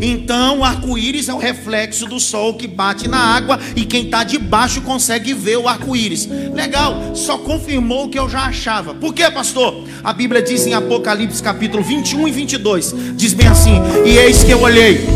Então 0.01 0.59
o 0.59 0.63
arco-íris 0.65 1.29
é 1.29 1.33
o 1.33 1.37
reflexo 1.37 2.05
do 2.07 2.19
sol 2.19 2.55
que 2.55 2.67
bate 2.67 3.07
na 3.07 3.17
água 3.17 3.57
e 3.73 3.85
quem 3.85 4.05
está 4.05 4.25
debaixo 4.25 4.81
consegue 4.81 5.33
ver 5.33 5.57
o 5.57 5.67
arco-íris. 5.67 6.27
Legal, 6.53 7.15
só 7.15 7.37
confirmou 7.37 8.05
o 8.05 8.09
que 8.09 8.19
eu 8.19 8.27
já 8.27 8.41
achava. 8.41 8.93
Por 8.93 9.13
quê, 9.13 9.31
pastor? 9.31 9.85
A 10.03 10.11
Bíblia 10.11 10.41
diz 10.41 10.67
em 10.67 10.73
Apocalipse 10.73 11.41
capítulo 11.41 11.81
21 11.81 12.27
e 12.27 12.31
22: 12.31 12.95
diz 13.15 13.33
bem 13.33 13.47
assim: 13.47 13.79
E 14.05 14.17
eis 14.17 14.43
que 14.43 14.51
eu 14.51 14.61
olhei, 14.61 15.07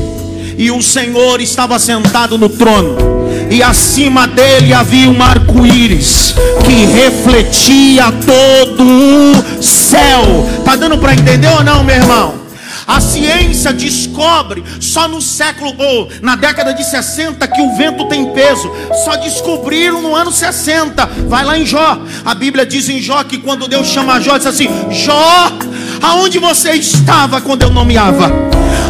e 0.58 0.72
o 0.72 0.82
Senhor 0.82 1.42
estava 1.42 1.78
sentado 1.80 2.38
no 2.38 2.48
trono 2.48 3.23
e 3.50 3.62
acima 3.62 4.28
dele 4.28 4.74
havia 4.74 5.10
um 5.10 5.22
arco-íris 5.22 6.36
que 6.66 6.86
refletia 6.86 8.06
todo 8.26 8.84
o 8.84 9.64
céu. 9.64 10.50
Tá 10.64 10.76
dando 10.76 10.98
para 10.98 11.14
entender 11.14 11.48
ou 11.48 11.64
não, 11.64 11.84
meu 11.84 11.96
irmão? 11.96 12.44
A 12.86 13.00
ciência 13.00 13.72
descobre 13.72 14.64
só 14.80 15.08
no 15.08 15.22
século 15.22 15.74
ou 15.78 16.10
na 16.22 16.36
década 16.36 16.74
de 16.74 16.84
60 16.84 17.48
que 17.48 17.62
o 17.62 17.76
vento 17.78 18.06
tem 18.06 18.32
peso. 18.34 18.70
Só 19.06 19.16
descobriram 19.16 20.02
no 20.02 20.16
ano 20.16 20.32
60. 20.32 21.06
Vai 21.28 21.46
lá 21.46 21.58
em 21.58 21.66
Jó. 21.66 22.02
A 22.26 22.36
Bíblia 22.36 22.66
diz 22.66 22.90
em 22.90 23.02
Jó 23.02 23.24
que 23.24 23.38
quando 23.38 23.68
Deus 23.68 23.88
chama 23.88 24.20
Jó, 24.20 24.38
diz 24.38 24.48
assim: 24.48 24.68
Jó, 24.92 25.52
aonde 26.04 26.38
você 26.38 26.72
estava 26.74 27.40
quando 27.40 27.64
eu 27.64 27.70
nomeava? 27.72 28.32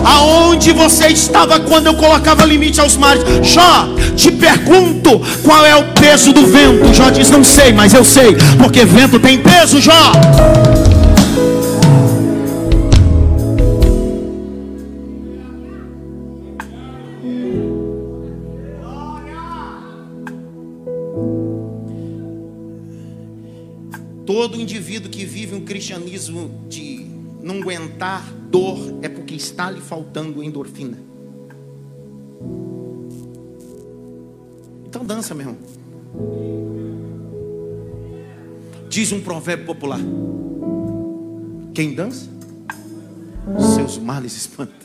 Aonde 0.04 0.72
você 0.72 1.08
estava 1.08 1.60
quando 1.60 1.88
eu 1.88 1.94
colocava 1.94 2.44
limite 2.44 2.82
aos 2.82 2.98
mares? 2.98 3.24
Jó, 3.44 3.88
te 4.16 4.32
pergunto 4.32 5.22
qual 5.44 5.66
é 5.66 5.76
o 5.76 5.94
peso 5.94 6.34
do 6.34 6.46
vento. 6.48 6.94
Jó 6.94 7.10
diz: 7.10 7.30
Não 7.30 7.44
sei, 7.44 7.72
mas 7.72 7.94
eu 7.94 8.04
sei, 8.04 8.36
porque 8.58 8.84
vento 8.84 9.20
tem 9.20 9.38
peso, 9.38 9.80
Jó. 9.80 10.12
Todo 24.26 24.60
indivíduo 24.60 25.10
que 25.10 25.26
vive 25.26 25.54
um 25.54 25.62
cristianismo 25.62 26.50
de 26.70 27.03
não 27.44 27.58
aguentar 27.58 28.24
dor 28.50 28.78
é 29.02 29.10
porque 29.10 29.36
está 29.36 29.70
lhe 29.70 29.82
faltando 29.82 30.42
endorfina. 30.42 30.98
Então 34.86 35.06
dança, 35.06 35.36
meu 35.36 35.48
irmão. 35.48 35.58
Diz 38.88 39.12
um 39.12 39.20
provérbio 39.20 39.66
popular: 39.66 40.00
Quem 41.74 41.94
dança, 41.94 42.30
seus 43.76 43.98
males 43.98 44.38
espanta. 44.38 44.84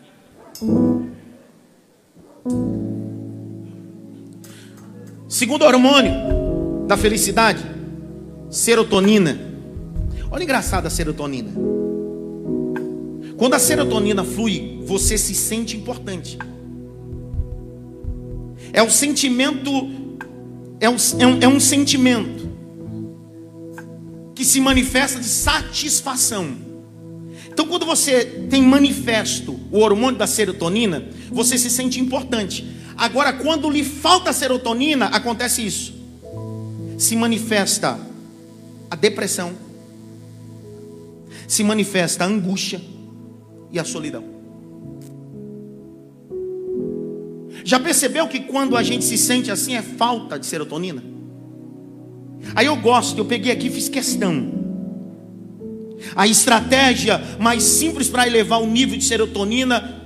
Segundo 5.29 5.63
hormônio 5.63 6.87
da 6.89 6.97
felicidade, 6.97 7.65
serotonina. 8.51 9.39
Olha 10.31 10.43
engraçado 10.43 10.87
a 10.87 10.91
serotonina. 10.91 11.78
Quando 13.39 13.55
a 13.55 13.59
serotonina 13.61 14.25
flui, 14.25 14.81
você 14.85 15.17
se 15.17 15.33
sente 15.33 15.77
importante. 15.77 16.37
É 18.73 18.83
um 18.83 18.91
sentimento, 18.91 19.71
é 20.81 20.91
um, 20.91 20.97
é 21.21 21.27
um, 21.27 21.39
é 21.43 21.49
um 21.49 21.61
sentimento 21.61 22.49
que 24.35 24.45
se 24.45 24.61
manifesta 24.61 25.21
de 25.21 25.29
satisfação. 25.29 26.49
Então, 27.49 27.69
quando 27.69 27.87
você 27.87 28.25
tem 28.51 28.61
manifesto 28.61 29.59
o 29.71 29.79
hormônio 29.79 30.19
da 30.19 30.27
serotonina, 30.27 31.09
você 31.31 31.57
se 31.57 31.71
sente 31.71 32.01
importante. 32.01 32.67
Agora, 32.97 33.33
quando 33.33 33.71
lhe 33.71 33.85
falta 33.85 34.33
serotonina, 34.33 35.07
acontece 35.07 35.65
isso. 35.65 35.95
se 36.99 37.15
manifesta 37.15 37.97
a 38.91 38.97
depressão, 38.97 39.53
se 41.47 41.63
manifesta 41.63 42.25
a 42.25 42.27
angústia 42.27 42.98
e 43.73 43.79
a 43.79 43.85
solidão. 43.85 44.25
Já 47.65 47.79
percebeu 47.79 48.27
que 48.29 48.41
quando 48.41 48.77
a 48.77 48.83
gente 48.83 49.05
se 49.05 49.19
sente 49.19 49.51
assim 49.51 49.75
é 49.75 49.83
falta 49.83 50.39
de 50.39 50.47
serotonina? 50.47 51.03
Aí 52.55 52.67
eu 52.67 52.77
gosto, 52.77 53.19
eu 53.19 53.25
peguei 53.25 53.53
aqui 53.53 53.67
e 53.67 53.71
fiz 53.71 53.89
questão. 53.89 54.59
A 56.15 56.27
estratégia 56.27 57.21
mais 57.39 57.63
simples 57.63 58.09
para 58.09 58.27
elevar 58.27 58.63
o 58.63 58.67
nível 58.67 58.97
de 58.97 59.05
serotonina, 59.05 60.03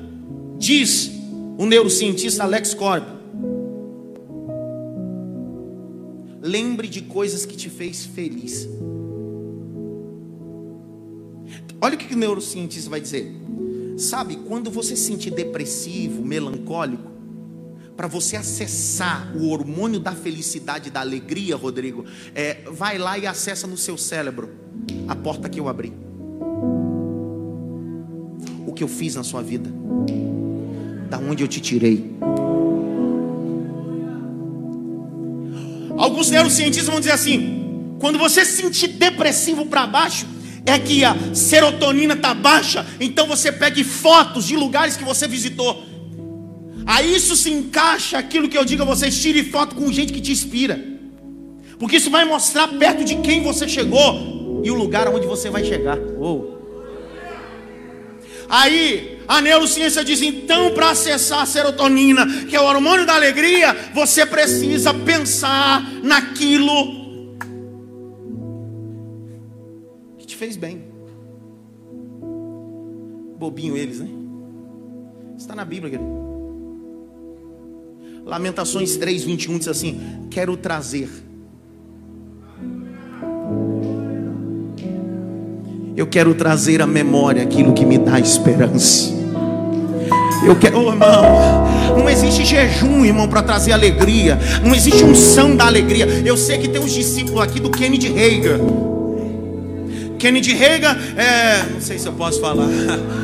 diz 0.59 1.11
o 1.59 1.67
neurocientista 1.67 2.45
Alex 2.45 2.75
Corb. 2.75 3.05
Lembre 6.41 6.89
de 6.89 7.03
coisas 7.03 7.47
que 7.47 7.57
te 7.57 7.71
fez 7.71 8.05
feliz. 8.05 8.69
Olha 11.83 11.97
o 11.97 11.99
que 11.99 12.15
o 12.15 12.17
neurocientista 12.17 12.89
vai 12.89 13.01
dizer. 13.01 13.29
Sabe, 13.99 14.37
quando 14.37 14.71
você 14.71 14.95
se 14.95 15.03
sentir 15.03 15.33
depressivo, 15.33 16.25
melancólico, 16.25 17.11
para 17.97 18.07
você 18.07 18.37
acessar 18.37 19.37
o 19.37 19.49
hormônio 19.49 19.99
da 19.99 20.13
felicidade, 20.13 20.91
da 20.91 21.01
alegria, 21.01 21.57
Rodrigo, 21.57 22.05
é, 22.37 22.63
vai 22.71 22.99
lá 22.99 23.19
e 23.19 23.27
acessa 23.27 23.67
no 23.67 23.77
seu 23.77 23.99
cérebro 23.99 24.51
a 25.09 25.17
porta 25.17 25.49
que 25.49 25.59
eu 25.59 25.69
abri. 25.69 25.93
O 28.65 28.73
que 28.73 28.85
eu 28.85 28.89
fiz 28.89 29.17
na 29.17 29.25
sua 29.25 29.43
vida. 29.43 29.69
Da 31.11 31.19
onde 31.19 31.43
eu 31.43 31.49
te 31.49 31.61
tirei. 31.61 32.15
Alguns 35.99 36.31
neurocientistas 36.31 36.89
vão 36.89 37.01
dizer 37.01 37.13
assim: 37.13 37.97
quando 37.99 38.21
você 38.21 38.45
se 38.45 38.63
sentir 38.63 38.87
depressivo 38.87 39.67
para 39.67 39.85
baixo, 39.85 40.27
é 40.65 40.79
que 40.79 41.05
a 41.05 41.17
serotonina 41.35 42.15
está 42.15 42.33
baixa, 42.35 42.87
então 43.01 43.27
você 43.27 43.51
pegue 43.51 43.83
fotos 43.83 44.47
de 44.47 44.57
lugares 44.57 44.97
que 44.97 45.05
você 45.05 45.27
visitou. 45.27 45.85
Aí 46.87 47.15
isso 47.15 47.37
se 47.37 47.51
encaixa 47.51 48.19
aquilo 48.19 48.49
que 48.49 48.57
eu 48.57 48.65
digo 48.65 48.83
a 48.83 48.87
vocês: 48.87 49.21
tire 49.21 49.45
foto 49.45 49.75
com 49.75 49.93
gente 49.93 50.13
que 50.13 50.21
te 50.21 50.33
inspira, 50.33 50.83
porque 51.79 51.97
isso 51.97 52.11
vai 52.11 52.25
mostrar 52.25 52.69
perto 52.69 53.05
de 53.05 53.17
quem 53.17 53.43
você 53.43 53.69
chegou 53.69 54.61
e 54.65 54.71
o 54.71 54.75
lugar 54.75 55.09
onde 55.09 55.27
você 55.27 55.51
vai 55.51 55.65
chegar. 55.65 55.99
Oh. 55.99 56.53
Aí 58.49 59.19
a 59.27 59.41
neurociência 59.41 60.05
diz 60.05 60.21
então 60.21 60.73
para 60.75 60.91
acessar 60.91 61.41
a 61.41 61.47
serotonina, 61.47 62.27
que 62.49 62.55
é 62.55 62.61
o 62.61 62.65
hormônio 62.65 63.07
da 63.07 63.15
alegria, 63.15 63.75
você 63.95 64.27
precisa 64.27 64.93
pensar 64.93 65.83
naquilo 66.03 67.02
fez 70.43 70.57
bem. 70.57 70.83
Bobinho 73.39 73.77
eles, 73.77 74.01
né? 74.01 74.09
Está 75.39 75.55
na 75.55 75.65
Bíblia, 75.65 75.89
querido. 75.89 76.11
Lamentações 78.25 78.97
3, 78.97 79.23
21 79.23 79.59
diz 79.59 79.69
assim: 79.69 80.01
Quero 80.29 80.57
trazer. 80.57 81.09
Eu 85.97 86.09
quero 86.09 86.35
trazer 86.35 86.83
à 86.83 86.89
memória 86.89 87.45
aquilo 87.45 87.73
que 87.73 87.87
me 87.87 87.99
dá 87.99 88.19
esperança. 88.19 89.13
Eu 90.45 90.59
quero, 90.59 90.81
oh, 90.81 90.91
irmão, 90.91 91.99
não 91.99 92.11
existe 92.11 92.45
jejum, 92.45 93.05
irmão, 93.05 93.29
para 93.29 93.45
trazer 93.45 93.71
alegria. 93.71 94.41
Não 94.65 94.75
existe 94.75 95.05
unção 95.05 95.55
da 95.55 95.67
alegria. 95.67 96.05
Eu 96.25 96.37
sei 96.37 96.59
que 96.59 96.67
tem 96.67 96.81
uns 96.81 96.93
discípulos 96.93 97.41
aqui 97.41 97.61
do 97.61 97.71
Kennedy 97.71 98.09
Reagan 98.09 98.93
Kennedy 100.23 100.55
Reagan, 100.55 100.97
é, 101.17 101.65
não 101.69 101.81
sei 101.81 101.99
se 101.99 102.07
eu 102.07 102.13
posso 102.13 102.41
falar. 102.41 102.69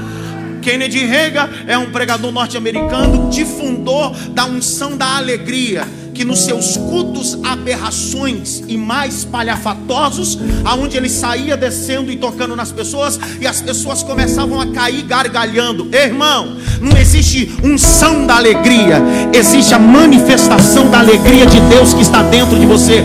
Kennedy 0.61 1.07
Reagan 1.07 1.49
é 1.69 1.79
um 1.79 1.93
pregador 1.93 2.33
norte-americano, 2.33 3.31
difundor 3.31 4.11
da 4.31 4.47
unção 4.47 4.97
da 4.97 5.17
alegria 5.17 5.87
que 6.19 6.25
nos 6.25 6.41
seus 6.41 6.77
cultos 6.77 7.39
aberrações 7.45 8.65
e 8.67 8.77
mais 8.77 9.25
palhafatosos, 9.25 10.37
aonde 10.65 10.97
ele 10.97 11.09
saía 11.09 11.57
descendo 11.57 12.11
e 12.11 12.17
tocando 12.17 12.57
nas 12.57 12.73
pessoas, 12.73 13.21
e 13.41 13.47
as 13.47 13.61
pessoas 13.61 14.03
começavam 14.03 14.61
a 14.61 14.67
cair 14.67 15.03
gargalhando. 15.03 15.89
Irmão, 15.93 16.57
não 16.81 16.99
existe 16.99 17.57
unção 17.63 18.27
da 18.27 18.35
alegria, 18.35 19.01
existe 19.33 19.73
a 19.73 19.79
manifestação 19.79 20.91
da 20.91 20.99
alegria 20.99 21.47
de 21.47 21.61
Deus 21.61 21.95
que 21.95 22.03
está 22.03 22.21
dentro 22.25 22.59
de 22.59 22.67
você. 22.67 23.01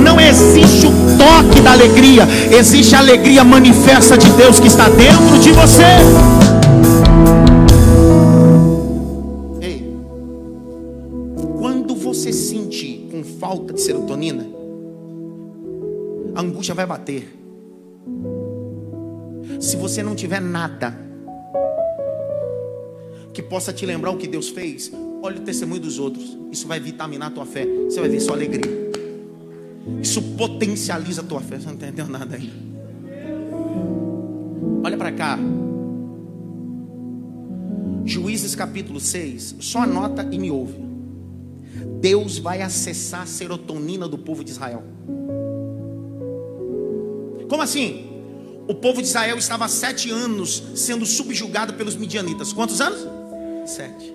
Não 0.00 0.20
existe 0.20 0.86
o 0.86 0.92
toque 1.18 1.60
da 1.62 1.72
alegria, 1.72 2.28
existe 2.56 2.94
a 2.94 3.00
alegria 3.00 3.42
manifesta 3.42 4.16
de 4.16 4.30
Deus 4.30 4.60
que 4.60 4.68
está 4.68 4.88
dentro 4.88 5.36
de 5.40 5.50
você. 5.50 6.51
Angústia 16.72 16.74
vai 16.74 16.86
bater. 16.86 17.38
Se 19.60 19.76
você 19.76 20.02
não 20.02 20.16
tiver 20.16 20.40
nada 20.40 20.96
que 23.32 23.42
possa 23.42 23.72
te 23.72 23.86
lembrar 23.86 24.10
o 24.10 24.16
que 24.16 24.26
Deus 24.26 24.48
fez, 24.48 24.90
olhe 25.22 25.38
o 25.38 25.42
testemunho 25.42 25.80
dos 25.80 25.98
outros. 25.98 26.36
Isso 26.50 26.66
vai 26.66 26.80
vitaminar 26.80 27.28
a 27.28 27.30
tua 27.30 27.46
fé. 27.46 27.66
Você 27.84 28.00
vai 28.00 28.08
ver 28.08 28.20
sua 28.20 28.34
alegria. 28.34 28.70
Isso 30.00 30.22
potencializa 30.36 31.22
a 31.22 31.24
tua 31.24 31.40
fé. 31.40 31.58
Você 31.58 31.66
não 31.66 31.74
entendeu 31.74 32.06
nada 32.06 32.36
aí. 32.36 32.50
Olha 34.84 34.96
para 34.96 35.12
cá. 35.12 35.38
Juízes 38.04 38.54
capítulo 38.54 38.98
6. 38.98 39.56
Só 39.60 39.80
anota 39.80 40.26
e 40.30 40.38
me 40.38 40.50
ouve. 40.50 40.82
Deus 42.00 42.38
vai 42.38 42.62
acessar 42.62 43.22
a 43.22 43.26
serotonina 43.26 44.08
do 44.08 44.18
povo 44.18 44.42
de 44.42 44.50
Israel. 44.50 44.82
Como 47.52 47.62
assim? 47.62 48.06
O 48.66 48.72
povo 48.74 49.02
de 49.02 49.08
Israel 49.08 49.36
estava 49.36 49.66
há 49.66 49.68
sete 49.68 50.10
anos 50.10 50.62
sendo 50.74 51.04
subjugado 51.04 51.74
pelos 51.74 51.94
midianitas. 51.94 52.50
Quantos 52.50 52.80
anos? 52.80 53.06
Sete. 53.66 54.10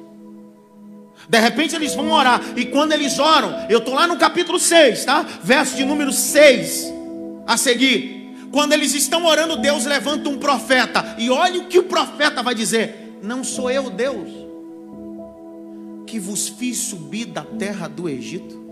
De 1.30 1.40
repente 1.40 1.76
eles 1.76 1.94
vão 1.94 2.10
orar. 2.10 2.42
E 2.56 2.66
quando 2.66 2.94
eles 2.94 3.20
oram, 3.20 3.68
eu 3.70 3.78
estou 3.78 3.94
lá 3.94 4.08
no 4.08 4.18
capítulo 4.18 4.60
6, 4.60 5.06
tá? 5.06 5.24
Verso 5.44 5.76
de 5.76 5.86
número 5.86 6.12
6 6.12 6.92
a 7.46 7.56
seguir. 7.58 8.36
Quando 8.52 8.74
eles 8.74 8.96
estão 8.96 9.24
orando, 9.24 9.58
Deus 9.58 9.86
levanta 9.86 10.30
um 10.30 10.40
profeta. 10.40 11.16
E 11.20 11.30
olha 11.30 11.62
o 11.62 11.68
que 11.68 11.78
o 11.78 11.84
profeta 11.84 12.42
vai 12.42 12.56
dizer: 12.56 13.20
Não 13.22 13.44
sou 13.44 13.70
eu, 13.70 13.92
Deus 13.92 14.32
que 16.08 16.20
vos 16.20 16.48
fiz 16.48 16.80
subir 16.80 17.26
da 17.26 17.44
terra 17.44 17.88
do 17.88 18.10
Egito 18.10 18.66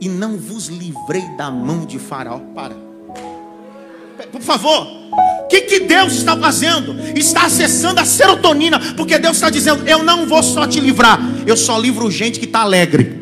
e 0.00 0.08
não 0.08 0.38
vos 0.38 0.68
livrei 0.68 1.36
da 1.36 1.50
mão 1.50 1.84
de 1.84 1.98
Faraó. 1.98 2.38
Para, 2.54 2.83
por 4.30 4.40
favor, 4.40 4.86
o 5.44 5.46
que, 5.48 5.62
que 5.62 5.80
Deus 5.80 6.14
está 6.14 6.36
fazendo? 6.36 6.94
Está 7.16 7.46
acessando 7.46 8.00
a 8.00 8.04
serotonina, 8.04 8.78
porque 8.96 9.18
Deus 9.18 9.36
está 9.36 9.50
dizendo: 9.50 9.86
Eu 9.86 10.02
não 10.02 10.26
vou 10.26 10.42
só 10.42 10.66
te 10.66 10.80
livrar, 10.80 11.20
eu 11.46 11.56
só 11.56 11.78
livro 11.78 12.10
gente 12.10 12.38
que 12.38 12.46
está 12.46 12.60
alegre. 12.60 13.20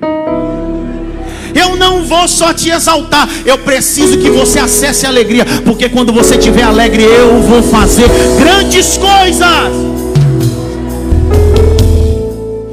Eu 1.54 1.76
não 1.76 2.02
vou 2.02 2.26
só 2.26 2.54
te 2.54 2.70
exaltar, 2.70 3.28
eu 3.44 3.58
preciso 3.58 4.18
que 4.18 4.30
você 4.30 4.58
acesse 4.58 5.04
a 5.04 5.10
alegria, 5.10 5.44
porque 5.64 5.88
quando 5.88 6.12
você 6.12 6.36
estiver 6.36 6.62
alegre, 6.62 7.02
eu 7.02 7.40
vou 7.42 7.62
fazer 7.62 8.08
grandes 8.38 8.96
coisas. 8.96 9.48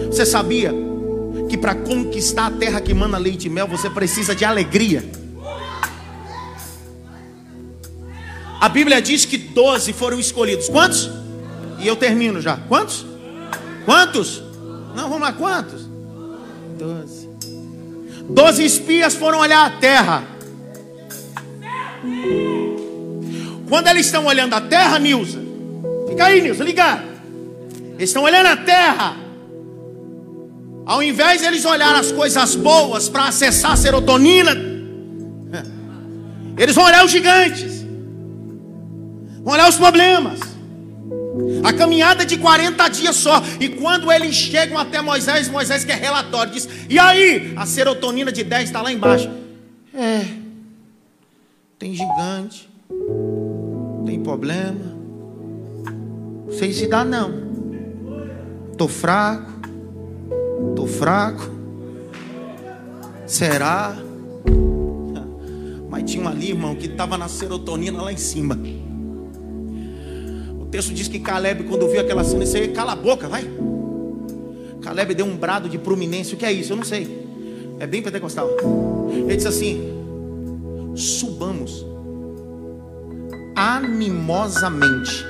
Você 0.10 0.26
sabia 0.26 0.74
que 1.50 1.58
para 1.58 1.76
conquistar 1.76 2.48
a 2.48 2.52
terra 2.52 2.80
que 2.80 2.94
manda 2.94 3.18
leite 3.18 3.48
e 3.48 3.50
mel, 3.50 3.68
você 3.68 3.90
precisa 3.90 4.34
de 4.34 4.46
alegria? 4.46 5.04
A 8.60 8.68
Bíblia 8.68 9.02
diz 9.02 9.26
que 9.26 9.38
doze 9.38 9.94
foram 9.94 10.20
escolhidos. 10.20 10.68
Quantos? 10.68 11.10
E 11.80 11.88
eu 11.88 11.96
termino 11.96 12.42
já. 12.42 12.58
Quantos? 12.58 13.06
Quantos? 13.86 14.44
Não, 14.96 15.08
vamos 15.08 15.22
lá, 15.22 15.34
quantos? 15.34 15.88
Doze. 16.78 17.30
Doze 18.30 18.64
espias 18.64 19.16
foram 19.16 19.40
olhar 19.40 19.66
a 19.66 19.70
terra. 19.70 20.24
Quando 23.68 23.88
eles 23.88 24.08
estão 24.08 24.26
olhando 24.26 24.54
a 24.54 24.62
terra, 24.62 25.00
Nilza, 25.00 25.40
fica 26.08 26.26
aí, 26.26 26.42
Nilza, 26.42 26.64
liga. 26.64 27.04
Eles 27.96 28.10
estão 28.10 28.24
olhando 28.24 28.48
a 28.48 28.58
terra. 28.58 29.16
Ao 30.86 31.04
invés 31.04 31.42
de 31.42 31.48
eles 31.48 31.66
olhar 31.66 31.96
as 31.96 32.12
coisas 32.12 32.56
boas 32.56 33.08
para 33.08 33.26
acessar 33.26 33.74
a 33.74 33.78
serotonina, 33.78 34.52
eles 36.58 36.76
vão 36.76 36.86
olhar 36.86 37.06
os 37.06 37.12
gigantes, 37.12 37.79
vão 39.44 39.54
olhar 39.54 39.70
os 39.70 39.76
problemas. 39.76 40.40
A 41.64 41.74
caminhada 41.74 42.26
de 42.26 42.38
40 42.38 42.88
dias 42.90 43.16
só. 43.16 43.42
E 43.60 43.70
quando 43.70 44.12
eles 44.12 44.36
chegam 44.36 44.78
até 44.78 45.02
Moisés, 45.02 45.50
Moisés 45.50 45.84
quer 45.84 45.98
relatório, 45.98 46.54
diz: 46.54 46.68
E 46.90 46.98
aí? 46.98 47.54
A 47.56 47.66
serotonina 47.66 48.32
de 48.32 48.44
10 48.44 48.66
está 48.66 48.82
lá 48.82 48.92
embaixo. 48.92 49.30
É, 49.94 50.26
tem 51.78 51.94
gigante, 51.94 52.70
tem 54.06 54.22
problema. 54.22 54.98
Não 56.46 56.54
sei 56.54 56.74
se 56.74 56.88
dá 56.88 57.04
não. 57.04 57.50
Tô 58.78 58.88
fraco, 58.88 59.52
tô 60.76 60.86
fraco. 60.88 61.50
Será? 63.26 63.96
Mas 65.90 66.10
tinha 66.10 66.24
um 66.24 66.28
ali, 66.28 66.50
irmão, 66.50 66.76
que 66.76 66.88
estava 66.88 67.18
na 67.18 67.28
serotonina 67.28 68.02
lá 68.02 68.12
em 68.12 68.18
cima. 68.18 68.58
Texto 70.72 70.94
diz 70.94 71.08
que 71.08 71.20
Caleb, 71.20 71.64
quando 71.64 71.88
viu 71.88 72.00
aquela 72.00 72.24
cena, 72.24 72.46
disse: 72.46 72.68
Cala 72.70 72.94
a 72.94 72.96
boca, 72.96 73.28
vai. 73.28 73.50
Caleb 74.82 75.14
deu 75.14 75.26
um 75.26 75.36
brado 75.36 75.68
de 75.68 75.78
prominência. 75.78 76.36
O 76.36 76.38
que 76.38 76.46
é 76.46 76.52
isso? 76.52 76.74
Eu 76.74 76.78
não 76.78 76.84
sei. 76.84 77.28
É 77.80 77.88
bem 77.88 78.02
pentecostal. 78.02 78.50
Ele 79.12 79.36
disse 79.36 79.48
assim: 79.48 79.94
Subamos 80.96 81.86
animosamente. 83.56 85.26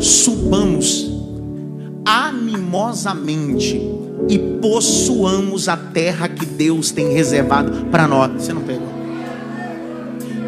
Subamos 0.00 1.10
animosamente 2.04 3.80
e 4.28 4.38
possuamos 4.60 5.68
a 5.68 5.76
terra 5.76 6.28
que 6.28 6.44
Deus 6.44 6.90
tem 6.90 7.12
reservado 7.12 7.86
para 7.86 8.06
nós. 8.08 8.32
Você 8.32 8.52
não 8.52 8.62
pegou? 8.62 8.88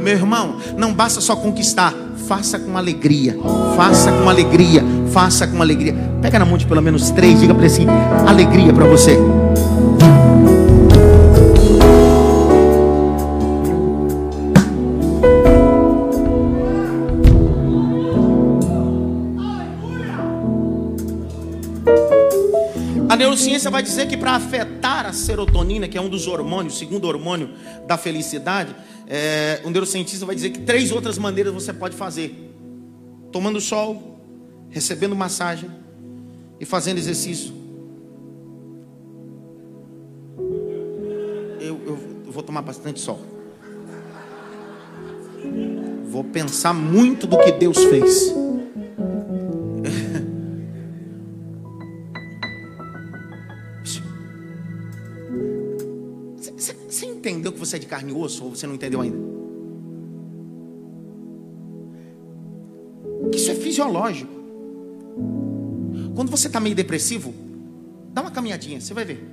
Meu 0.03 0.15
irmão, 0.15 0.59
não 0.77 0.93
basta 0.93 1.21
só 1.21 1.35
conquistar, 1.35 1.95
faça 2.27 2.59
com 2.59 2.77
alegria, 2.77 3.37
faça 3.77 4.11
com 4.13 4.29
alegria, 4.29 4.83
faça 5.13 5.47
com 5.47 5.61
alegria. 5.61 5.95
Pega 6.23 6.39
na 6.39 6.45
mão 6.45 6.57
de 6.57 6.67
pelo 6.67 6.81
menos 6.81 7.11
três, 7.11 7.41
diga 7.41 7.55
para 7.55 7.65
ele 7.65 7.73
assim: 7.73 7.87
alegria 8.27 8.73
para 8.73 8.87
você. 8.87 9.19
A 23.09 23.17
neurociência 23.17 23.71
vai 23.71 23.81
dizer 23.83 24.09
que 24.09 24.17
para 24.17 24.33
afetar 24.33 25.07
a 25.07 25.13
serotonina, 25.13 25.87
que 25.87 25.97
é 25.97 26.01
um 26.01 26.09
dos 26.09 26.27
hormônios, 26.27 26.77
segundo 26.79 27.07
hormônio 27.07 27.51
da 27.87 27.97
felicidade, 27.97 28.75
é, 29.07 29.61
o 29.65 29.71
neurocientista 29.71 30.25
vai 30.25 30.35
dizer 30.35 30.51
que 30.51 30.61
três 30.61 30.91
outras 30.91 31.19
maneiras 31.19 31.53
você 31.53 31.73
pode 31.73 31.97
fazer: 31.97 32.53
tomando 33.31 33.61
sol, 33.61 34.21
recebendo 34.71 35.15
massagem 35.15 35.71
e 36.59 36.65
fazendo 36.65 36.99
exercício. 36.99 37.53
Eu, 41.61 41.81
eu, 41.87 41.99
eu 42.27 42.33
vou 42.33 42.43
tomar 42.43 42.63
bastante 42.63 43.01
sol. 43.01 43.21
Vou 46.07 46.25
pensar 46.25 46.73
muito 46.73 47.27
do 47.27 47.39
que 47.39 47.53
Deus 47.53 47.79
fez. 47.85 48.44
Você 57.75 57.77
é 57.77 57.79
de 57.79 57.87
carne 57.87 58.13
e 58.13 58.15
osso 58.15 58.45
ou 58.45 58.55
você 58.55 58.67
não 58.67 58.75
entendeu 58.75 59.01
ainda? 59.01 59.19
Isso 63.35 63.51
é 63.51 63.55
fisiológico. 63.55 64.33
Quando 66.15 66.31
você 66.31 66.47
está 66.47 66.61
meio 66.61 66.77
depressivo, 66.77 67.35
dá 68.13 68.23
uma 68.23 68.31
caminhadinha, 68.31 68.81
você 68.81 68.95
vai 68.95 69.05
ver. 69.05 69.29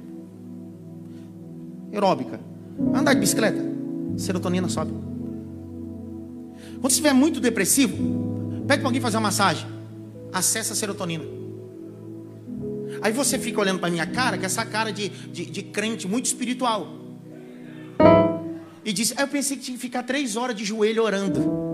Aeróbica. 1.91 2.39
Andar 2.95 3.13
de 3.13 3.19
bicicleta, 3.19 3.61
serotonina 4.17 4.67
sobe. 4.69 4.91
Quando 4.91 6.81
você 6.81 6.87
estiver 6.87 7.13
muito 7.13 7.39
depressivo, 7.39 8.63
pede 8.67 8.79
para 8.79 8.87
alguém 8.87 9.01
fazer 9.01 9.17
uma 9.17 9.23
massagem. 9.23 9.67
Acessa 10.33 10.73
a 10.73 10.75
serotonina. 10.75 11.25
Aí 13.01 13.11
você 13.11 13.37
fica 13.37 13.59
olhando 13.59 13.79
para 13.79 13.89
minha 13.89 14.07
cara, 14.07 14.37
que 14.37 14.43
é 14.43 14.47
essa 14.47 14.65
cara 14.65 14.91
de, 14.91 15.09
de, 15.09 15.45
de 15.45 15.61
crente 15.61 16.07
muito 16.07 16.25
espiritual. 16.25 17.00
E 18.83 18.91
disse: 18.91 19.13
Eu 19.17 19.27
pensei 19.27 19.57
que 19.57 19.63
tinha 19.63 19.77
que 19.77 19.81
ficar 19.81 20.03
três 20.03 20.35
horas 20.35 20.55
de 20.55 20.65
joelho 20.65 21.03
orando. 21.03 21.71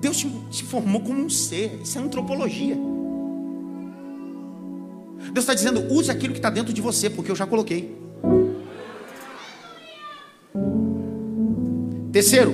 Deus 0.00 0.18
te, 0.18 0.28
te 0.50 0.64
formou 0.64 1.00
como 1.00 1.18
um 1.18 1.30
ser. 1.30 1.80
Isso 1.82 1.98
é 1.98 2.02
antropologia. 2.02 2.76
Deus 5.32 5.44
está 5.44 5.54
dizendo: 5.54 5.92
use 5.92 6.10
aquilo 6.10 6.32
que 6.34 6.38
está 6.38 6.50
dentro 6.50 6.72
de 6.72 6.80
você, 6.82 7.08
porque 7.08 7.30
eu 7.30 7.36
já 7.36 7.46
coloquei. 7.46 7.96
Terceiro, 12.12 12.52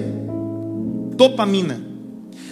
dopamina. 1.17 1.85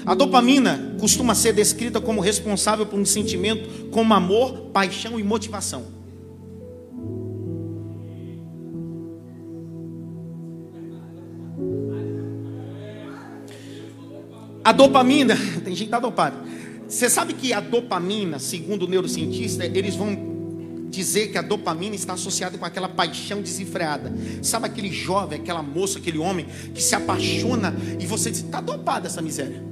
A 0.05 0.15
dopamina 0.15 0.97
costuma 1.01 1.35
ser 1.35 1.53
descrita 1.53 2.01
como 2.01 2.21
responsável 2.21 2.85
por 2.85 2.99
um 2.99 3.05
sentimento 3.05 3.91
como 3.91 4.13
amor, 4.13 4.71
paixão 4.73 5.19
e 5.19 5.23
motivação. 5.23 5.98
A 14.69 14.73
dopamina, 14.73 15.35
tem 15.65 15.75
gente 15.75 15.79
que 15.79 15.85
está 15.85 15.99
dopado. 15.99 16.37
Você 16.87 17.09
sabe 17.09 17.33
que 17.33 17.55
a 17.55 17.61
dopamina, 17.61 18.39
segundo 18.39 18.83
o 18.83 18.87
neurocientista, 18.87 19.65
eles 19.65 19.97
vão 19.97 20.15
dizer 20.91 21.29
que 21.29 21.39
a 21.39 21.43
dopamina 21.43 21.95
está 21.95 22.13
associada 22.13 22.59
com 22.59 22.67
aquela 22.67 22.87
paixão 22.87 23.41
desenfreada. 23.41 24.13
Sabe 24.43 24.67
aquele 24.67 24.93
jovem, 24.93 25.41
aquela 25.41 25.63
moça, 25.63 25.99
aquele 25.99 26.19
homem 26.19 26.47
que 26.75 26.83
se 26.83 26.95
apaixona 26.95 27.75
e 27.99 28.05
você 28.05 28.31
diz: 28.31 28.41
está 28.41 28.61
dopada 28.61 29.07
essa 29.07 29.23
miséria. 29.23 29.65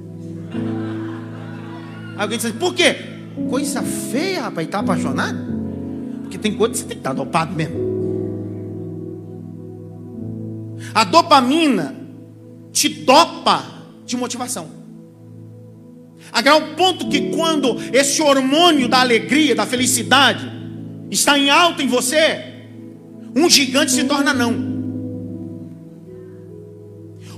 Alguém 2.17 2.39
diz: 2.39 2.51
por 2.53 2.73
quê? 2.73 2.95
Coisa 3.51 3.83
feia, 3.83 4.41
rapaz, 4.41 4.65
está 4.65 4.79
apaixonado? 4.79 5.37
Porque 6.23 6.39
tem 6.39 6.57
coisa 6.57 6.73
que 6.73 6.79
você 6.79 6.85
tem 6.85 6.97
que 6.97 7.01
estar 7.01 7.11
tá 7.11 7.23
dopado 7.23 7.53
mesmo. 7.53 7.85
A 10.91 11.03
dopamina 11.03 11.95
te 12.71 12.89
dopa 12.89 13.63
de 14.03 14.17
motivação. 14.17 14.76
A 16.31 16.41
grau 16.41 16.61
ponto 16.75 17.07
que 17.07 17.29
quando 17.29 17.77
esse 17.93 18.21
hormônio 18.21 18.87
da 18.87 18.99
alegria, 18.99 19.55
da 19.55 19.65
felicidade, 19.65 20.51
está 21.09 21.37
em 21.37 21.49
alta 21.49 21.81
em 21.81 21.87
você, 21.87 22.43
um 23.35 23.49
gigante 23.49 23.91
se 23.91 24.03
torna 24.03 24.33
não. 24.33 24.77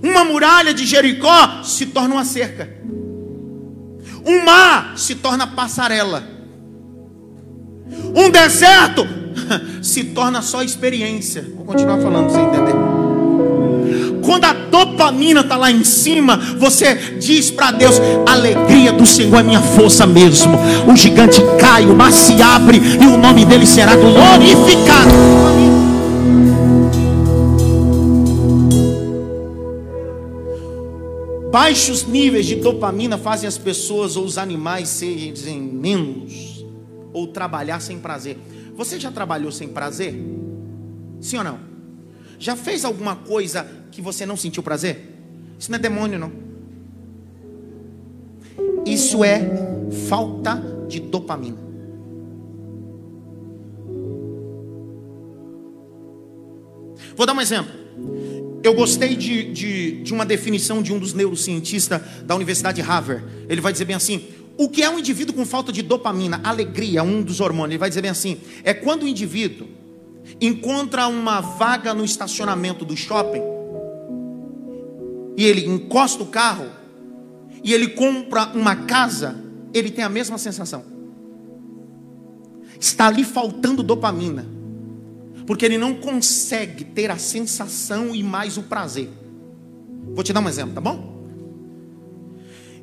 Uma 0.02 0.24
muralha 0.24 0.74
de 0.74 0.86
Jericó 0.86 1.64
se 1.64 1.88
torna 1.88 2.16
uma 2.16 2.26
cerca. 2.26 2.70
Um 4.26 4.44
mar 4.44 4.98
se 4.98 5.16
torna 5.16 5.48
passarela. 5.48 6.24
Um 8.16 8.30
deserto 8.30 9.06
se 9.82 10.06
torna 10.06 10.42
só 10.42 10.64
experiência. 10.64 11.46
Vou 11.56 11.66
continuar 11.66 12.00
falando 12.00 12.30
você 12.30 12.40
entender. 12.40 12.99
Quando 14.30 14.46
a 14.46 14.54
dopamina 14.54 15.42
está 15.42 15.58
lá 15.58 15.72
em 15.72 15.84
cima, 15.84 16.38
você 16.60 16.94
diz 17.18 17.50
para 17.50 17.72
Deus: 17.72 17.96
alegria 18.28 18.94
do 18.94 19.04
Senhor 19.04 19.40
é 19.40 19.42
minha 19.42 19.60
força 19.60 20.06
mesmo. 20.06 20.56
O 20.88 20.96
gigante 20.96 21.42
cai, 21.60 21.84
o 21.88 21.96
mar 21.96 22.12
se 22.12 22.40
abre 22.40 22.78
e 22.78 23.08
o 23.08 23.18
nome 23.18 23.44
dele 23.44 23.66
será 23.66 23.96
glorificado. 23.96 25.10
Baixos 31.52 32.06
níveis 32.06 32.46
de 32.46 32.58
dopamina 32.58 33.18
fazem 33.18 33.48
as 33.48 33.58
pessoas 33.58 34.16
ou 34.16 34.26
os 34.26 34.38
animais 34.38 34.90
serem 34.90 35.60
menos 35.60 36.64
ou 37.12 37.26
trabalhar 37.26 37.80
sem 37.80 37.98
prazer. 37.98 38.38
Você 38.76 39.00
já 39.00 39.10
trabalhou 39.10 39.52
sem 39.52 39.70
prazer? 39.70 40.14
Sim 41.20 41.38
ou 41.40 41.44
não? 41.44 41.60
Já 42.38 42.56
fez 42.56 42.86
alguma 42.86 43.16
coisa 43.16 43.79
que 44.00 44.02
você 44.02 44.26
não 44.26 44.38
sentiu 44.38 44.64
prazer? 44.64 45.14
Isso 45.60 45.70
não 45.70 45.78
é 45.78 45.82
demônio, 45.82 46.18
não. 46.18 46.32
Isso 48.86 49.26
é 49.26 49.42
falta 50.08 50.64
de 50.88 51.02
dopamina. 51.02 51.58
Vou 57.14 57.26
dar 57.26 57.34
um 57.34 57.42
exemplo. 57.42 57.74
Eu 58.64 58.74
gostei 58.74 59.18
de, 59.18 59.52
de, 59.52 60.02
de, 60.02 60.14
uma 60.14 60.26
definição 60.26 60.82
de 60.82 60.94
um 60.94 61.00
dos 61.00 61.14
neurocientistas 61.14 62.02
da 62.24 62.36
Universidade 62.36 62.78
de 62.78 62.82
Harvard. 62.82 63.26
Ele 63.50 63.60
vai 63.60 63.74
dizer 63.74 63.84
bem 63.84 63.98
assim: 63.98 64.30
o 64.58 64.70
que 64.70 64.82
é 64.82 64.90
um 64.90 64.98
indivíduo 64.98 65.36
com 65.36 65.46
falta 65.46 65.74
de 65.74 65.82
dopamina? 65.82 66.40
Alegria, 66.42 67.04
um 67.04 67.22
dos 67.22 67.42
hormônios. 67.42 67.72
Ele 67.72 67.78
vai 67.78 67.90
dizer 67.90 68.02
bem 68.02 68.12
assim: 68.12 68.38
é 68.64 68.74
quando 68.74 69.04
o 69.04 69.08
indivíduo 69.08 69.68
encontra 70.40 71.08
uma 71.08 71.42
vaga 71.42 71.94
no 71.94 72.06
estacionamento 72.06 72.86
do 72.86 72.96
shopping 72.96 73.59
e 75.40 75.46
ele 75.46 75.66
encosta 75.66 76.22
o 76.22 76.26
carro 76.26 76.68
e 77.64 77.74
ele 77.74 77.88
compra 77.88 78.52
uma 78.54 78.76
casa, 78.76 79.42
ele 79.74 79.90
tem 79.90 80.04
a 80.04 80.10
mesma 80.10 80.38
sensação. 80.38 80.84
Está 82.78 83.10
lhe 83.10 83.24
faltando 83.24 83.82
dopamina. 83.82 84.46
Porque 85.48 85.64
ele 85.64 85.78
não 85.78 85.96
consegue 85.96 86.84
ter 86.84 87.10
a 87.10 87.18
sensação 87.18 88.14
e 88.14 88.22
mais 88.22 88.58
o 88.58 88.64
prazer. 88.64 89.08
Vou 90.14 90.26
te 90.26 90.34
dar 90.34 90.42
um 90.42 90.50
exemplo, 90.50 90.74
tá 90.74 90.82
bom? 90.82 91.24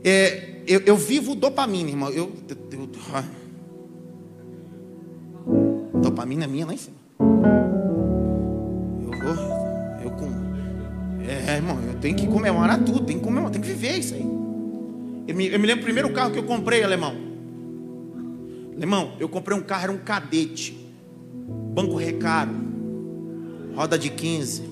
É, 0.03 0.63
eu, 0.67 0.81
eu, 0.87 0.97
vivo 0.97 1.35
dopamina, 1.35 1.91
irmão. 1.91 2.09
Eu, 2.09 2.33
eu, 2.49 2.57
eu, 2.73 2.89
dopamina 6.01 6.45
é 6.45 6.49
minha 6.49 6.65
lá 6.65 6.73
em 6.73 6.79
cima. 6.79 6.97
É, 11.29 11.57
irmão, 11.57 11.79
eu 11.87 11.95
tenho 11.95 12.17
que 12.17 12.27
comemorar 12.27 12.79
tudo, 12.79 13.01
tenho 13.01 13.19
que 13.19 13.25
comemorar, 13.25 13.51
tenho 13.51 13.65
que 13.65 13.71
viver 13.71 13.99
isso 13.99 14.15
aí. 14.15 14.23
Eu 15.29 15.35
me, 15.35 15.49
eu 15.49 15.59
me 15.59 15.67
lembro 15.67 15.83
do 15.83 15.85
primeiro 15.85 16.13
carro 16.13 16.31
que 16.31 16.39
eu 16.39 16.45
comprei, 16.45 16.83
alemão. 16.83 17.15
Alemão, 18.77 19.15
eu 19.19 19.29
comprei 19.29 19.57
um 19.59 19.63
carro, 19.63 19.83
era 19.85 19.93
um 19.93 19.99
cadete, 19.99 20.79
banco 21.75 21.97
recaro, 21.97 22.53
roda 23.75 23.99
de 23.99 24.11
15, 24.11 24.71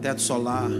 teto 0.00 0.20
solar. 0.20 0.70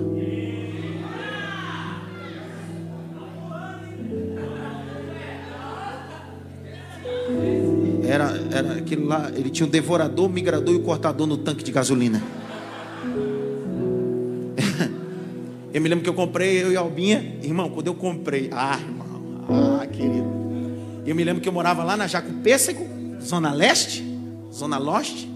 Era, 8.05 8.39
era 8.53 8.73
aquele 8.75 9.05
lá, 9.05 9.33
ele 9.35 9.49
tinha 9.49 9.67
o 9.67 9.71
devorador, 9.71 10.27
o 10.27 10.29
migrador 10.29 10.75
e 10.75 10.77
o 10.77 10.83
cortador 10.83 11.27
no 11.27 11.39
tanque 11.39 11.65
de 11.65 11.73
gasolina. 11.73 12.23
Eu 15.73 15.81
me 15.81 15.89
lembro 15.89 16.05
que 16.05 16.11
eu 16.11 16.15
comprei, 16.15 16.63
eu 16.63 16.71
e 16.71 16.77
a 16.77 16.81
Albinha, 16.81 17.39
irmão, 17.43 17.71
quando 17.71 17.87
eu 17.87 17.95
comprei, 17.95 18.51
ah, 18.53 18.79
irmão, 18.79 19.81
ah, 19.81 19.87
querido. 19.87 20.31
Eu 21.07 21.15
me 21.15 21.25
lembro 21.25 21.41
que 21.41 21.49
eu 21.49 21.53
morava 21.53 21.83
lá 21.83 21.97
na 21.97 22.07
Jaco 22.07 22.31
Pêssego, 22.43 22.87
Zona 23.21 23.53
Leste, 23.53 24.05
Zona 24.53 24.79
Leste, 24.79 25.31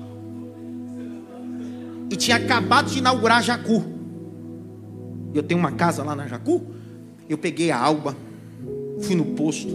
e 2.10 2.16
tinha 2.16 2.36
acabado 2.36 2.90
de 2.90 2.98
inaugurar 2.98 3.42
Jacu. 3.42 3.82
Eu 5.34 5.42
tenho 5.42 5.58
uma 5.58 5.72
casa 5.72 6.02
lá 6.04 6.14
na 6.14 6.26
Jacu. 6.26 6.66
Eu 7.28 7.38
peguei 7.38 7.70
a 7.70 7.78
Alba, 7.78 8.14
fui 9.00 9.16
no 9.16 9.24
posto, 9.24 9.74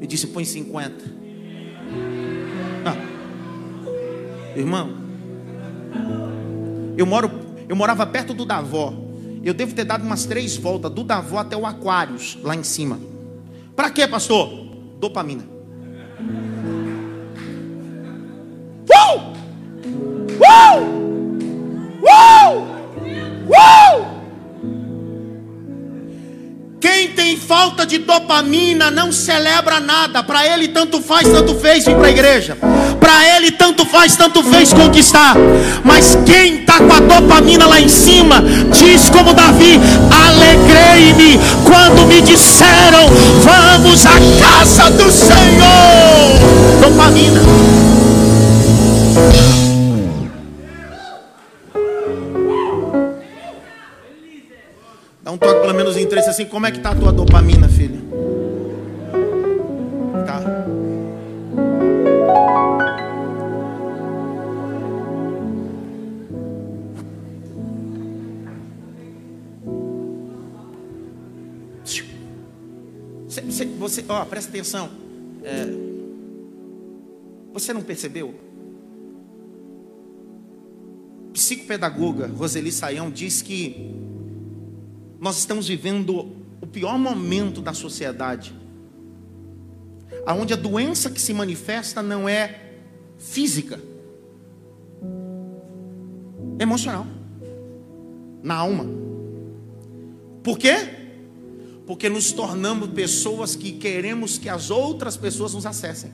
e 0.00 0.06
disse: 0.06 0.26
põe 0.26 0.44
50. 0.44 1.16
Irmão, 4.54 4.90
eu 6.96 7.06
moro, 7.06 7.30
eu 7.68 7.76
morava 7.76 8.04
perto 8.06 8.34
do 8.34 8.44
Davó. 8.44 9.07
Eu 9.42 9.54
devo 9.54 9.74
ter 9.74 9.84
dado 9.84 10.04
umas 10.04 10.24
três 10.24 10.56
voltas 10.56 10.90
do 10.90 11.04
Davó 11.04 11.38
até 11.38 11.56
o 11.56 11.64
Aquários, 11.64 12.38
lá 12.42 12.54
em 12.54 12.62
cima. 12.62 12.98
Para 13.74 13.90
quê, 13.90 14.06
pastor? 14.06 14.50
Dopamina. 14.98 15.44
Uh! 18.90 19.18
Uh! 20.40 20.98
Uh! 22.02 22.78
Uh! 23.48 24.18
Quem 26.80 27.08
tem 27.08 27.36
falta 27.36 27.84
de 27.84 27.98
dopamina 27.98 28.90
não 28.90 29.10
celebra 29.10 29.80
nada. 29.80 30.22
Para 30.22 30.46
ele, 30.46 30.68
tanto 30.68 31.02
faz, 31.02 31.28
tanto 31.28 31.54
fez 31.56 31.84
vir 31.84 31.96
para 31.96 32.06
a 32.06 32.10
igreja. 32.10 32.56
Para 33.00 33.36
ele, 33.36 33.50
tanto 33.50 33.84
faz, 33.84 34.16
tanto 34.16 34.42
fez 34.44 34.72
conquistar. 34.72 35.34
Mas 35.84 36.16
quem 36.24 36.60
está 36.60 36.78
com 36.78 36.92
a 36.92 37.00
dopamina 37.00 37.66
lá 37.66 37.80
em 37.80 37.88
cima, 37.88 38.42
diz 38.72 39.10
como 39.10 39.27
vamos 43.88 44.04
à 44.04 44.18
casa 44.38 44.90
do 44.90 45.10
Senhor. 45.10 45.38
Dopamina. 46.82 47.40
Dá 55.22 55.32
um 55.32 55.38
toque 55.38 55.60
pelo 55.60 55.74
menos 55.74 55.96
em 55.96 56.06
três 56.06 56.28
assim, 56.28 56.44
como 56.44 56.66
é 56.66 56.70
que 56.70 56.80
tá 56.80 56.90
a 56.90 56.94
tua 56.94 57.12
dopamina, 57.12 57.68
filho? 57.68 58.07
Ó, 74.08 74.24
presta 74.24 74.50
atenção. 74.50 74.90
É, 75.42 75.66
você 77.52 77.72
não 77.72 77.82
percebeu? 77.82 78.34
Psicopedagoga 81.32 82.26
Roseli 82.26 82.72
Saião 82.72 83.10
diz 83.10 83.42
que 83.42 83.94
nós 85.20 85.38
estamos 85.38 85.68
vivendo 85.68 86.32
o 86.60 86.66
pior 86.66 86.98
momento 86.98 87.60
da 87.60 87.72
sociedade, 87.72 88.54
aonde 90.24 90.52
a 90.52 90.56
doença 90.56 91.10
que 91.10 91.20
se 91.20 91.32
manifesta 91.34 92.02
não 92.02 92.28
é 92.28 92.60
física, 93.18 93.80
emocional, 96.58 97.06
na 98.42 98.54
alma. 98.54 98.86
Por 100.42 100.58
quê? 100.58 100.97
Porque 101.88 102.10
nos 102.10 102.32
tornamos 102.32 102.90
pessoas 102.90 103.56
que 103.56 103.72
queremos 103.72 104.36
que 104.36 104.46
as 104.46 104.70
outras 104.70 105.16
pessoas 105.16 105.54
nos 105.54 105.64
acessem. 105.64 106.12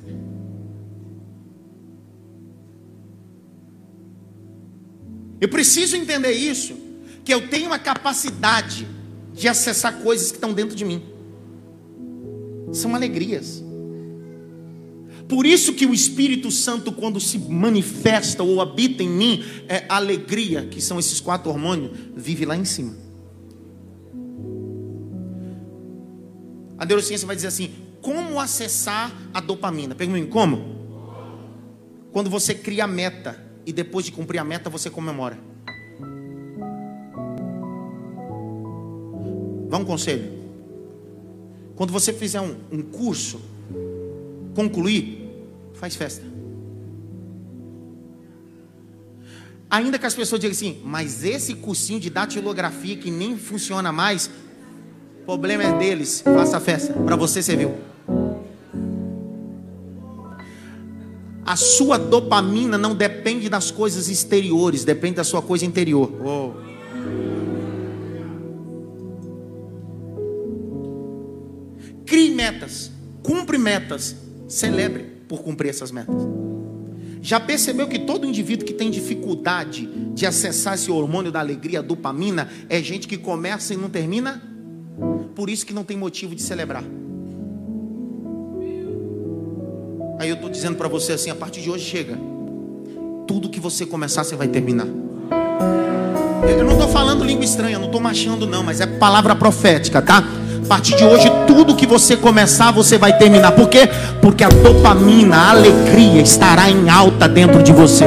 Eu 5.41 5.49
preciso 5.49 5.97
entender 5.97 6.31
isso 6.31 6.77
que 7.25 7.35
eu 7.35 7.49
tenho 7.49 7.73
a 7.73 7.79
capacidade 7.81 8.87
de 9.33 9.49
acessar 9.49 9.99
coisas 9.99 10.31
que 10.31 10.37
estão 10.37 10.53
dentro 10.53 10.77
de 10.77 10.85
mim. 10.85 11.03
São 12.73 12.95
alegrias. 12.95 13.61
Por 15.29 15.45
isso 15.45 15.73
que 15.73 15.87
o 15.87 15.93
Espírito 15.93 16.53
Santo, 16.53 16.93
quando 16.93 17.19
se 17.19 17.37
manifesta 17.37 18.45
ou 18.45 18.61
habita 18.61 19.03
em 19.03 19.11
mim, 19.11 19.43
é 19.69 19.85
alegria, 19.89 20.67
que 20.67 20.81
são 20.81 21.01
esses 21.01 21.19
quatro 21.19 21.51
hormônios, 21.51 21.91
vive 22.15 22.47
lá 22.47 22.57
em 22.57 22.65
cima. 22.65 23.04
A 26.79 26.85
neurociência 26.85 27.27
vai 27.27 27.37
dizer 27.37 27.49
assim: 27.49 27.75
como 28.01 28.41
acessar 28.41 29.13
a 29.33 29.41
dopamina? 29.41 29.95
Pergunta 29.95 30.27
como? 30.27 30.75
Quando 32.13 32.31
você 32.31 32.55
cria 32.55 32.85
a 32.85 32.87
meta 32.87 33.43
e 33.67 33.73
depois 33.73 34.05
de 34.05 34.13
cumprir 34.13 34.39
a 34.39 34.45
meta 34.45 34.69
você 34.71 34.91
comemora. 34.91 35.39
Dá 39.69 39.79
um 39.79 39.85
conselho. 39.85 40.45
Quando 41.75 41.93
você 41.93 42.13
fizer 42.13 42.41
um, 42.41 42.55
um 42.71 42.83
curso, 42.83 43.41
concluir, 44.55 45.29
faz 45.75 45.97
festa. 45.97 46.25
Ainda 49.69 49.99
que 49.99 50.07
as 50.07 50.15
pessoas 50.15 50.41
digam 50.41 50.53
assim, 50.53 50.81
mas 50.85 51.25
esse 51.25 51.55
cursinho 51.55 51.99
de 51.99 52.09
datilografia 52.09 52.97
que 52.97 53.11
nem 53.11 53.37
funciona 53.37 53.91
mais, 53.91 54.31
o 55.25 55.27
problema 55.27 55.63
é 55.63 55.79
deles, 55.79 56.21
faça 56.21 56.61
festa, 56.61 56.93
para 56.93 57.17
você 57.17 57.43
serviu. 57.43 57.75
A 61.47 61.57
sua 61.57 61.99
dopamina 61.99 62.77
não 62.77 62.95
depende 62.95 63.49
das 63.49 63.71
coisas 63.71 64.11
exteriores, 64.11 64.85
depende 64.85 65.17
da 65.17 65.25
sua 65.25 65.41
coisa 65.41 65.65
interior. 65.65 66.13
Oh. 66.23 66.53
Crie 72.05 72.35
metas, 72.35 72.91
cumpre 73.23 73.57
metas, 73.57 74.15
celebre 74.47 75.05
por 75.27 75.43
cumprir 75.43 75.71
essas 75.71 75.91
metas. 75.91 76.23
Já 77.23 77.41
percebeu 77.41 77.89
que 77.89 77.99
todo 77.99 78.27
indivíduo 78.27 78.67
que 78.67 78.75
tem 78.75 78.91
dificuldade 78.91 79.87
de 80.13 80.27
acessar 80.27 80.75
esse 80.75 80.91
hormônio 80.91 81.33
da 81.33 81.41
alegria, 81.41 81.79
a 81.79 81.83
dopamina, 81.83 82.51
é 82.69 82.83
gente 82.83 83.09
que 83.09 83.17
começa 83.17 83.73
e 83.73 83.79
não 83.79 83.89
termina? 83.89 84.54
Por 85.35 85.51
isso 85.51 85.67
que 85.67 85.73
não 85.73 85.83
tem 85.83 85.97
motivo 85.97 86.35
de 86.35 86.43
celebrar. 86.43 86.85
Aí 90.19 90.29
eu 90.29 90.37
estou 90.37 90.49
dizendo 90.49 90.77
para 90.77 90.89
você 90.89 91.13
assim: 91.13 91.31
a 91.31 91.35
partir 91.35 91.61
de 91.61 91.71
hoje 91.71 91.85
chega. 91.85 92.17
Tudo 93.27 93.49
que 93.49 93.59
você 93.59 93.85
começar, 93.85 94.23
você 94.23 94.37
vai 94.37 94.49
terminar. 94.49 94.87
Eu 96.47 96.65
não 96.65 96.73
estou 96.75 96.89
falando 96.89 97.25
língua 97.25 97.45
estranha, 97.45 97.79
não 97.79 97.87
estou 97.87 98.01
machando, 98.01 98.47
não, 98.47 98.63
mas 98.63 98.81
é 98.81 98.87
palavra 98.87 99.35
profética, 99.35 100.03
tá? 100.03 100.23
A 100.63 100.67
partir 100.67 100.95
de 100.95 101.05
hoje, 101.05 101.31
tudo 101.47 101.75
que 101.75 101.87
você 101.87 102.17
começar, 102.17 102.71
você 102.71 102.99
vai 102.99 103.17
terminar. 103.17 103.53
Por 103.53 103.69
quê? 103.69 103.89
Porque 104.21 104.45
a 104.45 104.49
dopamina, 104.49 105.37
a 105.37 105.51
alegria 105.51 106.23
estará 106.23 106.71
em 106.71 106.89
alta 106.89 107.27
dentro 107.29 107.63
de 107.63 107.73
você. 107.73 108.07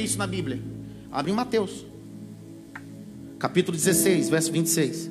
isso 0.00 0.18
na 0.18 0.26
Bíblia? 0.26 0.60
Abre 1.12 1.32
em 1.32 1.34
Mateus, 1.34 1.84
capítulo 3.38 3.76
16, 3.76 4.28
verso 4.28 4.52
26. 4.52 5.10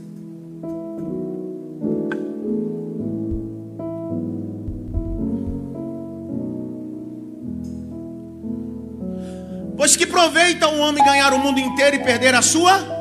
Pois 9.76 9.96
que 9.96 10.06
proveita 10.06 10.68
um 10.68 10.82
homem 10.82 11.04
ganhar 11.04 11.34
o 11.34 11.40
mundo 11.40 11.60
inteiro 11.60 11.96
e 11.96 12.00
perder 12.00 12.36
a 12.36 12.42
sua? 12.42 13.00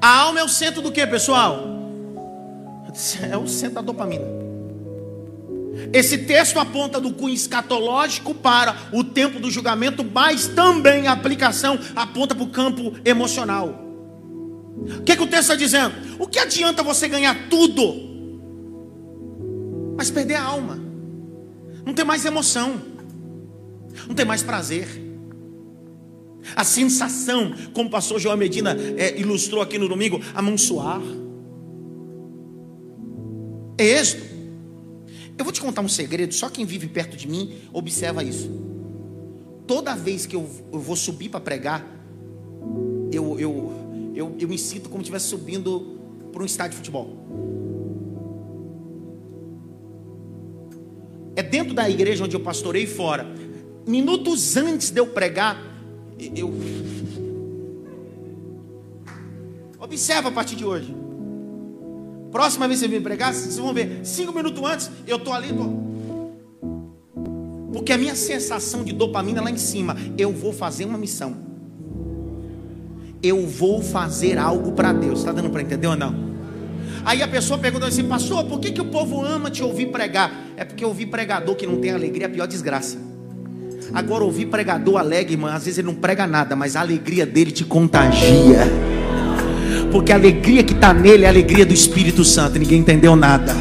A 0.00 0.18
alma 0.22 0.40
é 0.40 0.44
o 0.44 0.48
centro 0.48 0.82
do 0.82 0.90
que, 0.90 1.06
pessoal? 1.06 1.62
É 3.30 3.36
o 3.36 3.46
centro 3.46 3.76
da 3.76 3.80
dopamina. 3.80 4.41
Esse 5.92 6.18
texto 6.18 6.58
aponta 6.58 7.00
do 7.00 7.12
cunho 7.12 7.34
escatológico 7.34 8.34
para 8.34 8.76
o 8.92 9.02
tempo 9.02 9.40
do 9.40 9.50
julgamento, 9.50 10.04
mas 10.04 10.48
também 10.48 11.06
a 11.06 11.12
aplicação 11.12 11.78
aponta 11.96 12.34
para 12.34 12.44
o 12.44 12.48
campo 12.48 12.92
emocional. 13.04 13.82
O 14.98 15.02
que, 15.02 15.12
é 15.12 15.16
que 15.16 15.22
o 15.22 15.26
texto 15.26 15.42
está 15.42 15.54
dizendo? 15.54 15.94
O 16.18 16.26
que 16.26 16.38
adianta 16.38 16.82
você 16.82 17.08
ganhar 17.08 17.48
tudo, 17.48 17.94
mas 19.96 20.10
perder 20.10 20.34
a 20.34 20.42
alma? 20.42 20.78
Não 21.86 21.94
tem 21.94 22.04
mais 22.04 22.24
emoção, 22.24 22.80
não 24.06 24.14
tem 24.14 24.26
mais 24.26 24.42
prazer. 24.42 24.88
A 26.56 26.64
sensação, 26.64 27.54
como 27.72 27.88
o 27.88 27.90
pastor 27.90 28.18
João 28.18 28.36
Medina 28.36 28.76
é, 28.96 29.18
ilustrou 29.18 29.62
aqui 29.62 29.78
no 29.78 29.88
domingo, 29.88 30.20
amonsoar. 30.34 31.00
É 33.78 33.84
êxito. 33.84 34.31
Eu 35.38 35.44
vou 35.44 35.52
te 35.52 35.60
contar 35.60 35.80
um 35.80 35.88
segredo, 35.88 36.34
só 36.34 36.48
quem 36.48 36.64
vive 36.64 36.86
perto 36.86 37.16
de 37.16 37.28
mim 37.28 37.54
observa 37.72 38.22
isso. 38.22 38.50
Toda 39.66 39.94
vez 39.94 40.26
que 40.26 40.36
eu, 40.36 40.48
eu 40.72 40.80
vou 40.80 40.96
subir 40.96 41.28
para 41.28 41.40
pregar, 41.40 41.86
eu, 43.12 43.38
eu, 43.38 43.72
eu, 44.14 44.36
eu 44.38 44.48
me 44.48 44.58
sinto 44.58 44.88
como 44.88 44.98
se 44.98 45.04
estivesse 45.04 45.26
subindo 45.28 45.98
para 46.32 46.42
um 46.42 46.46
estádio 46.46 46.72
de 46.72 46.76
futebol. 46.76 47.16
É 51.34 51.42
dentro 51.42 51.72
da 51.72 51.88
igreja 51.88 52.24
onde 52.24 52.36
eu 52.36 52.40
pastorei 52.40 52.86
fora. 52.86 53.26
Minutos 53.86 54.56
antes 54.56 54.90
de 54.90 55.00
eu 55.00 55.06
pregar, 55.06 55.60
eu. 56.36 56.52
Observa 59.80 60.28
a 60.28 60.32
partir 60.32 60.56
de 60.56 60.64
hoje. 60.64 61.01
Próxima 62.32 62.66
vez 62.66 62.80
que 62.80 62.86
você 62.86 62.90
vir 62.90 63.02
pregar, 63.02 63.34
vocês 63.34 63.58
vão 63.58 63.74
ver. 63.74 64.00
Cinco 64.02 64.32
minutos 64.32 64.64
antes, 64.64 64.90
eu 65.06 65.18
estou 65.18 65.34
ali. 65.34 65.52
Tô... 65.52 65.70
Porque 67.74 67.92
a 67.92 67.98
minha 67.98 68.14
sensação 68.14 68.82
de 68.82 68.92
dopamina 68.92 69.40
é 69.40 69.42
lá 69.42 69.50
em 69.50 69.58
cima. 69.58 69.94
Eu 70.16 70.32
vou 70.32 70.52
fazer 70.52 70.86
uma 70.86 70.96
missão. 70.96 71.36
Eu 73.22 73.46
vou 73.46 73.82
fazer 73.82 74.38
algo 74.38 74.72
para 74.72 74.94
Deus. 74.94 75.18
Está 75.18 75.30
dando 75.30 75.50
para 75.50 75.60
entender 75.60 75.86
ou 75.86 75.96
não? 75.96 76.32
Aí 77.04 77.22
a 77.22 77.28
pessoa 77.28 77.58
pergunta 77.58 77.86
assim, 77.86 78.04
pastor, 78.04 78.44
por 78.44 78.60
que, 78.60 78.72
que 78.72 78.80
o 78.80 78.86
povo 78.86 79.22
ama 79.22 79.50
te 79.50 79.62
ouvir 79.62 79.86
pregar? 79.86 80.32
É 80.56 80.64
porque 80.64 80.84
ouvir 80.84 81.06
pregador 81.06 81.54
que 81.54 81.66
não 81.66 81.80
tem 81.80 81.90
alegria 81.90 82.26
é 82.26 82.30
a 82.30 82.30
pior 82.30 82.46
desgraça. 82.46 82.96
Agora, 83.92 84.24
ouvir 84.24 84.46
pregador 84.46 84.96
alegre, 84.96 85.34
irmão, 85.34 85.50
às 85.50 85.64
vezes 85.64 85.78
ele 85.78 85.88
não 85.88 85.94
prega 85.94 86.26
nada, 86.26 86.56
mas 86.56 86.76
a 86.76 86.80
alegria 86.80 87.26
dele 87.26 87.50
te 87.50 87.64
contagia. 87.64 88.91
Porque 89.92 90.10
a 90.10 90.14
alegria 90.14 90.64
que 90.64 90.72
está 90.72 90.94
nele 90.94 91.24
é 91.24 91.26
a 91.26 91.30
alegria 91.30 91.66
do 91.66 91.74
Espírito 91.74 92.24
Santo. 92.24 92.58
Ninguém 92.58 92.80
entendeu 92.80 93.14
nada. 93.14 93.52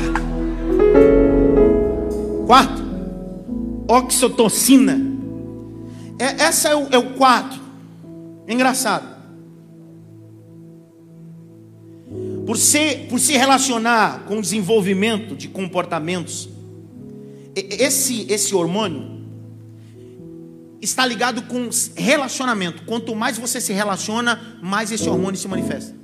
Quarto, 2.48 2.82
oxitocina. 3.86 4.98
É, 6.18 6.44
essa 6.44 6.70
é 6.70 6.76
o, 6.76 6.88
é 6.90 6.98
o 6.98 7.14
quarto. 7.16 7.60
Engraçado. 8.48 9.12
Por 12.46 12.58
se, 12.58 12.96
por 13.10 13.20
se 13.20 13.34
relacionar 13.34 14.24
com 14.26 14.40
o 14.40 14.42
desenvolvimento 14.42 15.36
de 15.36 15.50
comportamentos, 15.50 16.50
esse, 17.56 18.26
esse 18.32 18.56
hormônio 18.56 19.20
está 20.82 21.06
ligado 21.06 21.42
com 21.44 21.70
relacionamento. 21.96 22.84
Quanto 22.86 23.16
mais 23.16 23.38
você 23.38 23.60
se 23.60 23.74
relaciona, 23.74 24.58
mais 24.62 24.92
esse 24.92 25.10
hormônio 25.10 25.40
se 25.40 25.48
manifesta. 25.48 26.01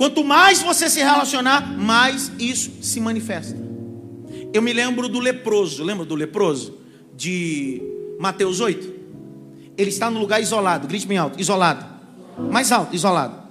Quanto 0.00 0.24
mais 0.24 0.62
você 0.62 0.88
se 0.88 1.00
relacionar, 1.00 1.76
mais 1.76 2.32
isso 2.38 2.70
se 2.80 2.98
manifesta. 2.98 3.54
Eu 4.50 4.62
me 4.62 4.72
lembro 4.72 5.10
do 5.10 5.18
leproso, 5.18 5.84
lembra 5.84 6.06
do 6.06 6.14
leproso? 6.14 6.78
De 7.14 7.82
Mateus 8.18 8.60
8? 8.60 8.94
Ele 9.76 9.90
está 9.90 10.10
no 10.10 10.18
lugar 10.18 10.40
isolado, 10.40 10.88
grite 10.88 11.06
bem 11.06 11.18
alto, 11.18 11.38
isolado. 11.38 11.84
Mais 12.50 12.72
alto, 12.72 12.96
isolado. 12.96 13.42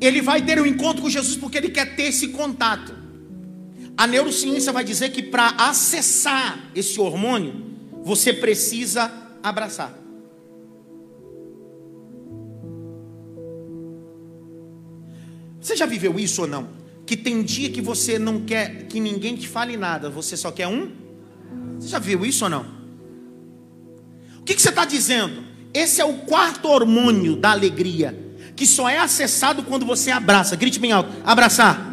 Ele 0.00 0.20
vai 0.20 0.42
ter 0.42 0.60
um 0.60 0.66
encontro 0.66 1.00
com 1.00 1.08
Jesus 1.08 1.36
porque 1.36 1.58
ele 1.58 1.68
quer 1.68 1.94
ter 1.94 2.08
esse 2.08 2.30
contato. 2.30 2.92
A 3.96 4.04
neurociência 4.04 4.72
vai 4.72 4.82
dizer 4.82 5.10
que 5.10 5.22
para 5.22 5.50
acessar 5.58 6.58
esse 6.74 6.98
hormônio, 6.98 7.54
você 8.02 8.32
precisa 8.32 9.12
abraçar. 9.44 9.94
Você 15.68 15.76
já 15.76 15.84
viveu 15.84 16.18
isso 16.18 16.40
ou 16.40 16.48
não? 16.48 16.66
Que 17.04 17.14
tem 17.14 17.42
dia 17.42 17.68
que 17.68 17.82
você 17.82 18.18
não 18.18 18.40
quer 18.40 18.84
que 18.84 18.98
ninguém 18.98 19.36
te 19.36 19.46
fale 19.46 19.76
nada, 19.76 20.08
você 20.08 20.34
só 20.34 20.50
quer 20.50 20.66
um? 20.66 20.90
Você 21.78 21.88
já 21.88 21.98
viu 21.98 22.24
isso 22.24 22.44
ou 22.44 22.50
não? 22.50 22.64
O 24.40 24.44
que, 24.44 24.54
que 24.54 24.62
você 24.62 24.70
está 24.70 24.86
dizendo? 24.86 25.44
Esse 25.74 26.00
é 26.00 26.04
o 26.06 26.20
quarto 26.20 26.68
hormônio 26.68 27.36
da 27.36 27.50
alegria, 27.50 28.18
que 28.56 28.66
só 28.66 28.88
é 28.88 28.96
acessado 28.96 29.62
quando 29.62 29.84
você 29.84 30.10
abraça. 30.10 30.56
Grite 30.56 30.80
bem 30.80 30.90
alto: 30.90 31.10
abraçar. 31.22 31.86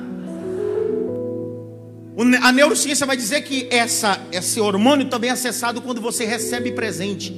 A 2.42 2.52
neurociência 2.54 3.06
vai 3.06 3.18
dizer 3.18 3.42
que 3.42 3.68
essa, 3.70 4.26
esse 4.32 4.62
hormônio 4.62 5.10
também 5.10 5.32
é 5.32 5.34
acessado 5.34 5.82
quando 5.82 6.00
você 6.00 6.24
recebe 6.24 6.72
presente 6.72 7.36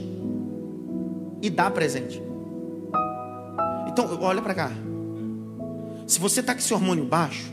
e 1.41 1.49
dá 1.49 1.71
presente. 1.71 2.21
Então, 3.87 4.19
olha 4.21 4.39
para 4.43 4.53
cá. 4.53 4.87
Se 6.07 6.19
você 6.19 6.39
está 6.39 6.53
com 6.53 6.59
esse 6.59 6.73
hormônio 6.73 7.05
baixo, 7.05 7.51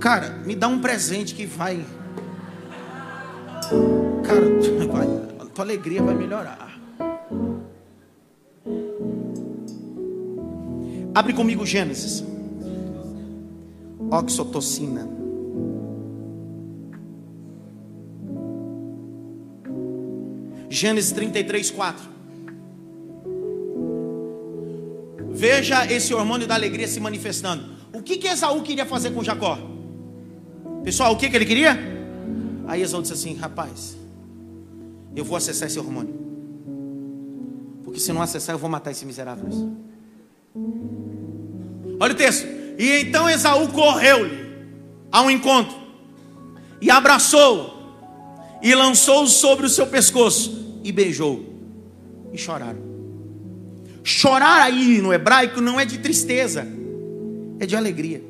cara, 0.00 0.30
me 0.44 0.56
dá 0.56 0.66
um 0.66 0.80
presente 0.80 1.34
que 1.34 1.46
vai. 1.46 1.84
Cara, 4.24 4.40
vai, 4.90 5.06
tua 5.54 5.64
alegria 5.64 6.02
vai 6.02 6.14
melhorar. 6.14 6.80
Abre 11.14 11.32
comigo 11.32 11.64
Gênesis 11.64 12.24
oxitocina. 14.10 15.08
Gênesis 20.68 21.12
33, 21.12 21.70
4. 21.70 22.15
Veja 25.48 25.86
esse 25.86 26.12
hormônio 26.12 26.44
da 26.44 26.56
alegria 26.56 26.88
se 26.88 26.98
manifestando. 26.98 27.62
O 27.92 28.02
que, 28.02 28.16
que 28.16 28.26
Esaú 28.26 28.62
queria 28.62 28.84
fazer 28.84 29.12
com 29.12 29.22
Jacó? 29.22 29.56
Pessoal, 30.82 31.12
o 31.12 31.16
que, 31.16 31.30
que 31.30 31.36
ele 31.36 31.46
queria? 31.46 31.78
Aí 32.66 32.82
Esaú 32.82 33.00
disse 33.00 33.14
assim: 33.14 33.36
Rapaz, 33.36 33.96
eu 35.14 35.24
vou 35.24 35.36
acessar 35.36 35.68
esse 35.68 35.78
hormônio. 35.78 36.12
Porque 37.84 38.00
se 38.00 38.12
não 38.12 38.20
acessar, 38.22 38.56
eu 38.56 38.58
vou 38.58 38.68
matar 38.68 38.90
esse 38.90 39.06
miserável. 39.06 39.46
Olha 42.00 42.12
o 42.12 42.16
texto. 42.16 42.44
E 42.76 43.02
então 43.02 43.30
Esaú 43.30 43.68
correu-lhe 43.68 44.48
ao 45.12 45.30
encontro 45.30 45.76
e 46.82 46.90
abraçou 46.90 47.94
e 48.60 48.74
lançou 48.74 49.28
sobre 49.28 49.66
o 49.66 49.70
seu 49.70 49.86
pescoço 49.86 50.80
e 50.82 50.90
beijou 50.90 51.44
e 52.32 52.36
choraram. 52.36 52.95
Chorar 54.08 54.62
aí 54.62 55.02
no 55.02 55.12
hebraico 55.12 55.60
não 55.60 55.80
é 55.80 55.84
de 55.84 55.98
tristeza, 55.98 56.64
é 57.58 57.66
de 57.66 57.74
alegria. 57.74 58.22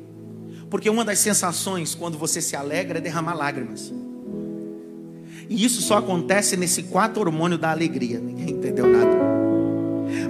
Porque 0.71 0.89
uma 0.89 1.05
das 1.05 1.19
sensações 1.19 1.93
quando 1.93 2.17
você 2.17 2.41
se 2.41 2.55
alegra 2.55 2.97
é 2.97 3.01
derramar 3.01 3.35
lágrimas. 3.35 3.93
E 5.47 5.63
isso 5.63 5.79
só 5.83 5.99
acontece 5.99 6.57
nesse 6.57 6.81
quatro 6.81 7.21
hormônio 7.21 7.59
da 7.59 7.69
alegria. 7.69 8.19
Ninguém 8.19 8.55
entendeu 8.55 8.87
nada. 8.87 9.15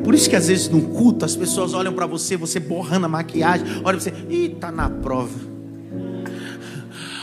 Por 0.03 0.13
isso 0.13 0.29
que 0.29 0.35
às 0.35 0.49
vezes 0.49 0.67
no 0.67 0.81
culto 0.81 1.23
as 1.23 1.33
pessoas 1.33 1.73
olham 1.73 1.93
para 1.93 2.05
você, 2.05 2.35
você 2.35 2.59
borrando 2.59 3.05
a 3.05 3.09
maquiagem, 3.09 3.65
olha 3.85 3.97
você, 3.97 4.13
e 4.29 4.49
tá 4.49 4.69
na 4.69 4.89
prova. 4.89 5.39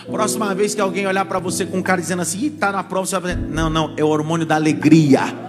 Próxima 0.07 0.55
vez 0.55 0.75
que 0.75 0.81
alguém 0.81 1.07
olhar 1.07 1.27
para 1.27 1.39
você 1.39 1.67
com 1.67 1.83
cara 1.83 2.01
dizendo 2.01 2.23
assim, 2.23 2.49
tá 2.49 2.73
na 2.73 2.83
prova, 2.83 3.05
você 3.05 3.19
vai 3.19 3.35
dizer, 3.35 3.49
não, 3.51 3.69
não, 3.69 3.95
é 3.99 4.03
o 4.03 4.09
hormônio 4.09 4.47
da 4.47 4.55
alegria. 4.55 5.44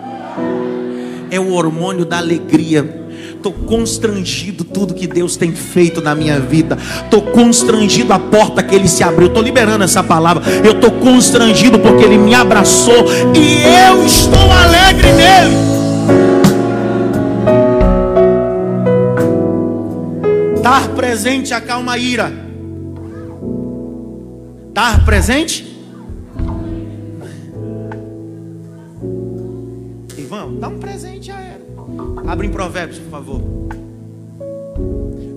É 1.30 1.40
o 1.40 1.54
hormônio 1.54 2.06
da 2.06 2.18
alegria. 2.18 3.06
Estou 3.36 3.54
constrangido 3.54 4.64
tudo 4.64 4.96
que 4.96 5.06
Deus 5.06 5.38
tem 5.38 5.54
feito 5.54 6.02
na 6.02 6.16
minha 6.16 6.40
vida. 6.40 6.78
Estou 7.04 7.22
constrangido 7.22 8.12
a 8.12 8.18
porta 8.18 8.64
que 8.64 8.74
Ele 8.74 8.88
se 8.88 9.04
abriu. 9.04 9.28
Estou 9.28 9.44
liberando 9.44 9.84
essa 9.84 10.02
palavra. 10.02 10.44
Eu 10.64 10.72
estou 10.72 10.92
constrangido 10.92 11.78
porque 11.78 12.04
Ele 12.04 12.18
me 12.18 12.34
abraçou 12.34 13.06
e 13.36 13.62
eu 13.88 14.04
estou 14.04 14.52
alegre 14.52 15.10
nele. 15.12 15.56
Dar 20.64 20.88
presente 20.90 21.54
acalma 21.54 21.94
a 21.94 21.98
ira. 22.00 22.34
Tá 24.74 25.00
presente? 25.06 25.75
Abre 32.28 32.48
em 32.48 32.52
Provérbios, 32.52 32.98
por 33.00 33.12
favor. 33.12 33.42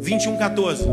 21, 0.01 0.39
14. 0.39 0.85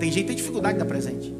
Tem 0.00 0.10
gente 0.10 0.22
que 0.22 0.28
tem 0.28 0.36
dificuldade 0.36 0.74
de 0.74 0.80
dar 0.80 0.86
presente. 0.86 1.32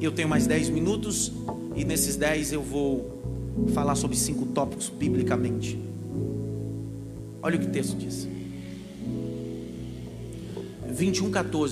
Eu 0.00 0.12
tenho 0.12 0.28
mais 0.28 0.46
10 0.46 0.68
minutos 0.68 1.32
e 1.74 1.84
nesses 1.84 2.16
10 2.16 2.52
eu 2.52 2.62
vou 2.62 3.22
falar 3.72 3.94
sobre 3.94 4.16
cinco 4.16 4.44
tópicos 4.46 4.90
biblicamente. 4.90 5.80
Olha 7.40 7.56
o 7.56 7.58
que 7.58 7.66
o 7.66 7.70
texto 7.70 7.96
diz. 7.96 8.28
21, 10.92 11.30
14. 11.30 11.70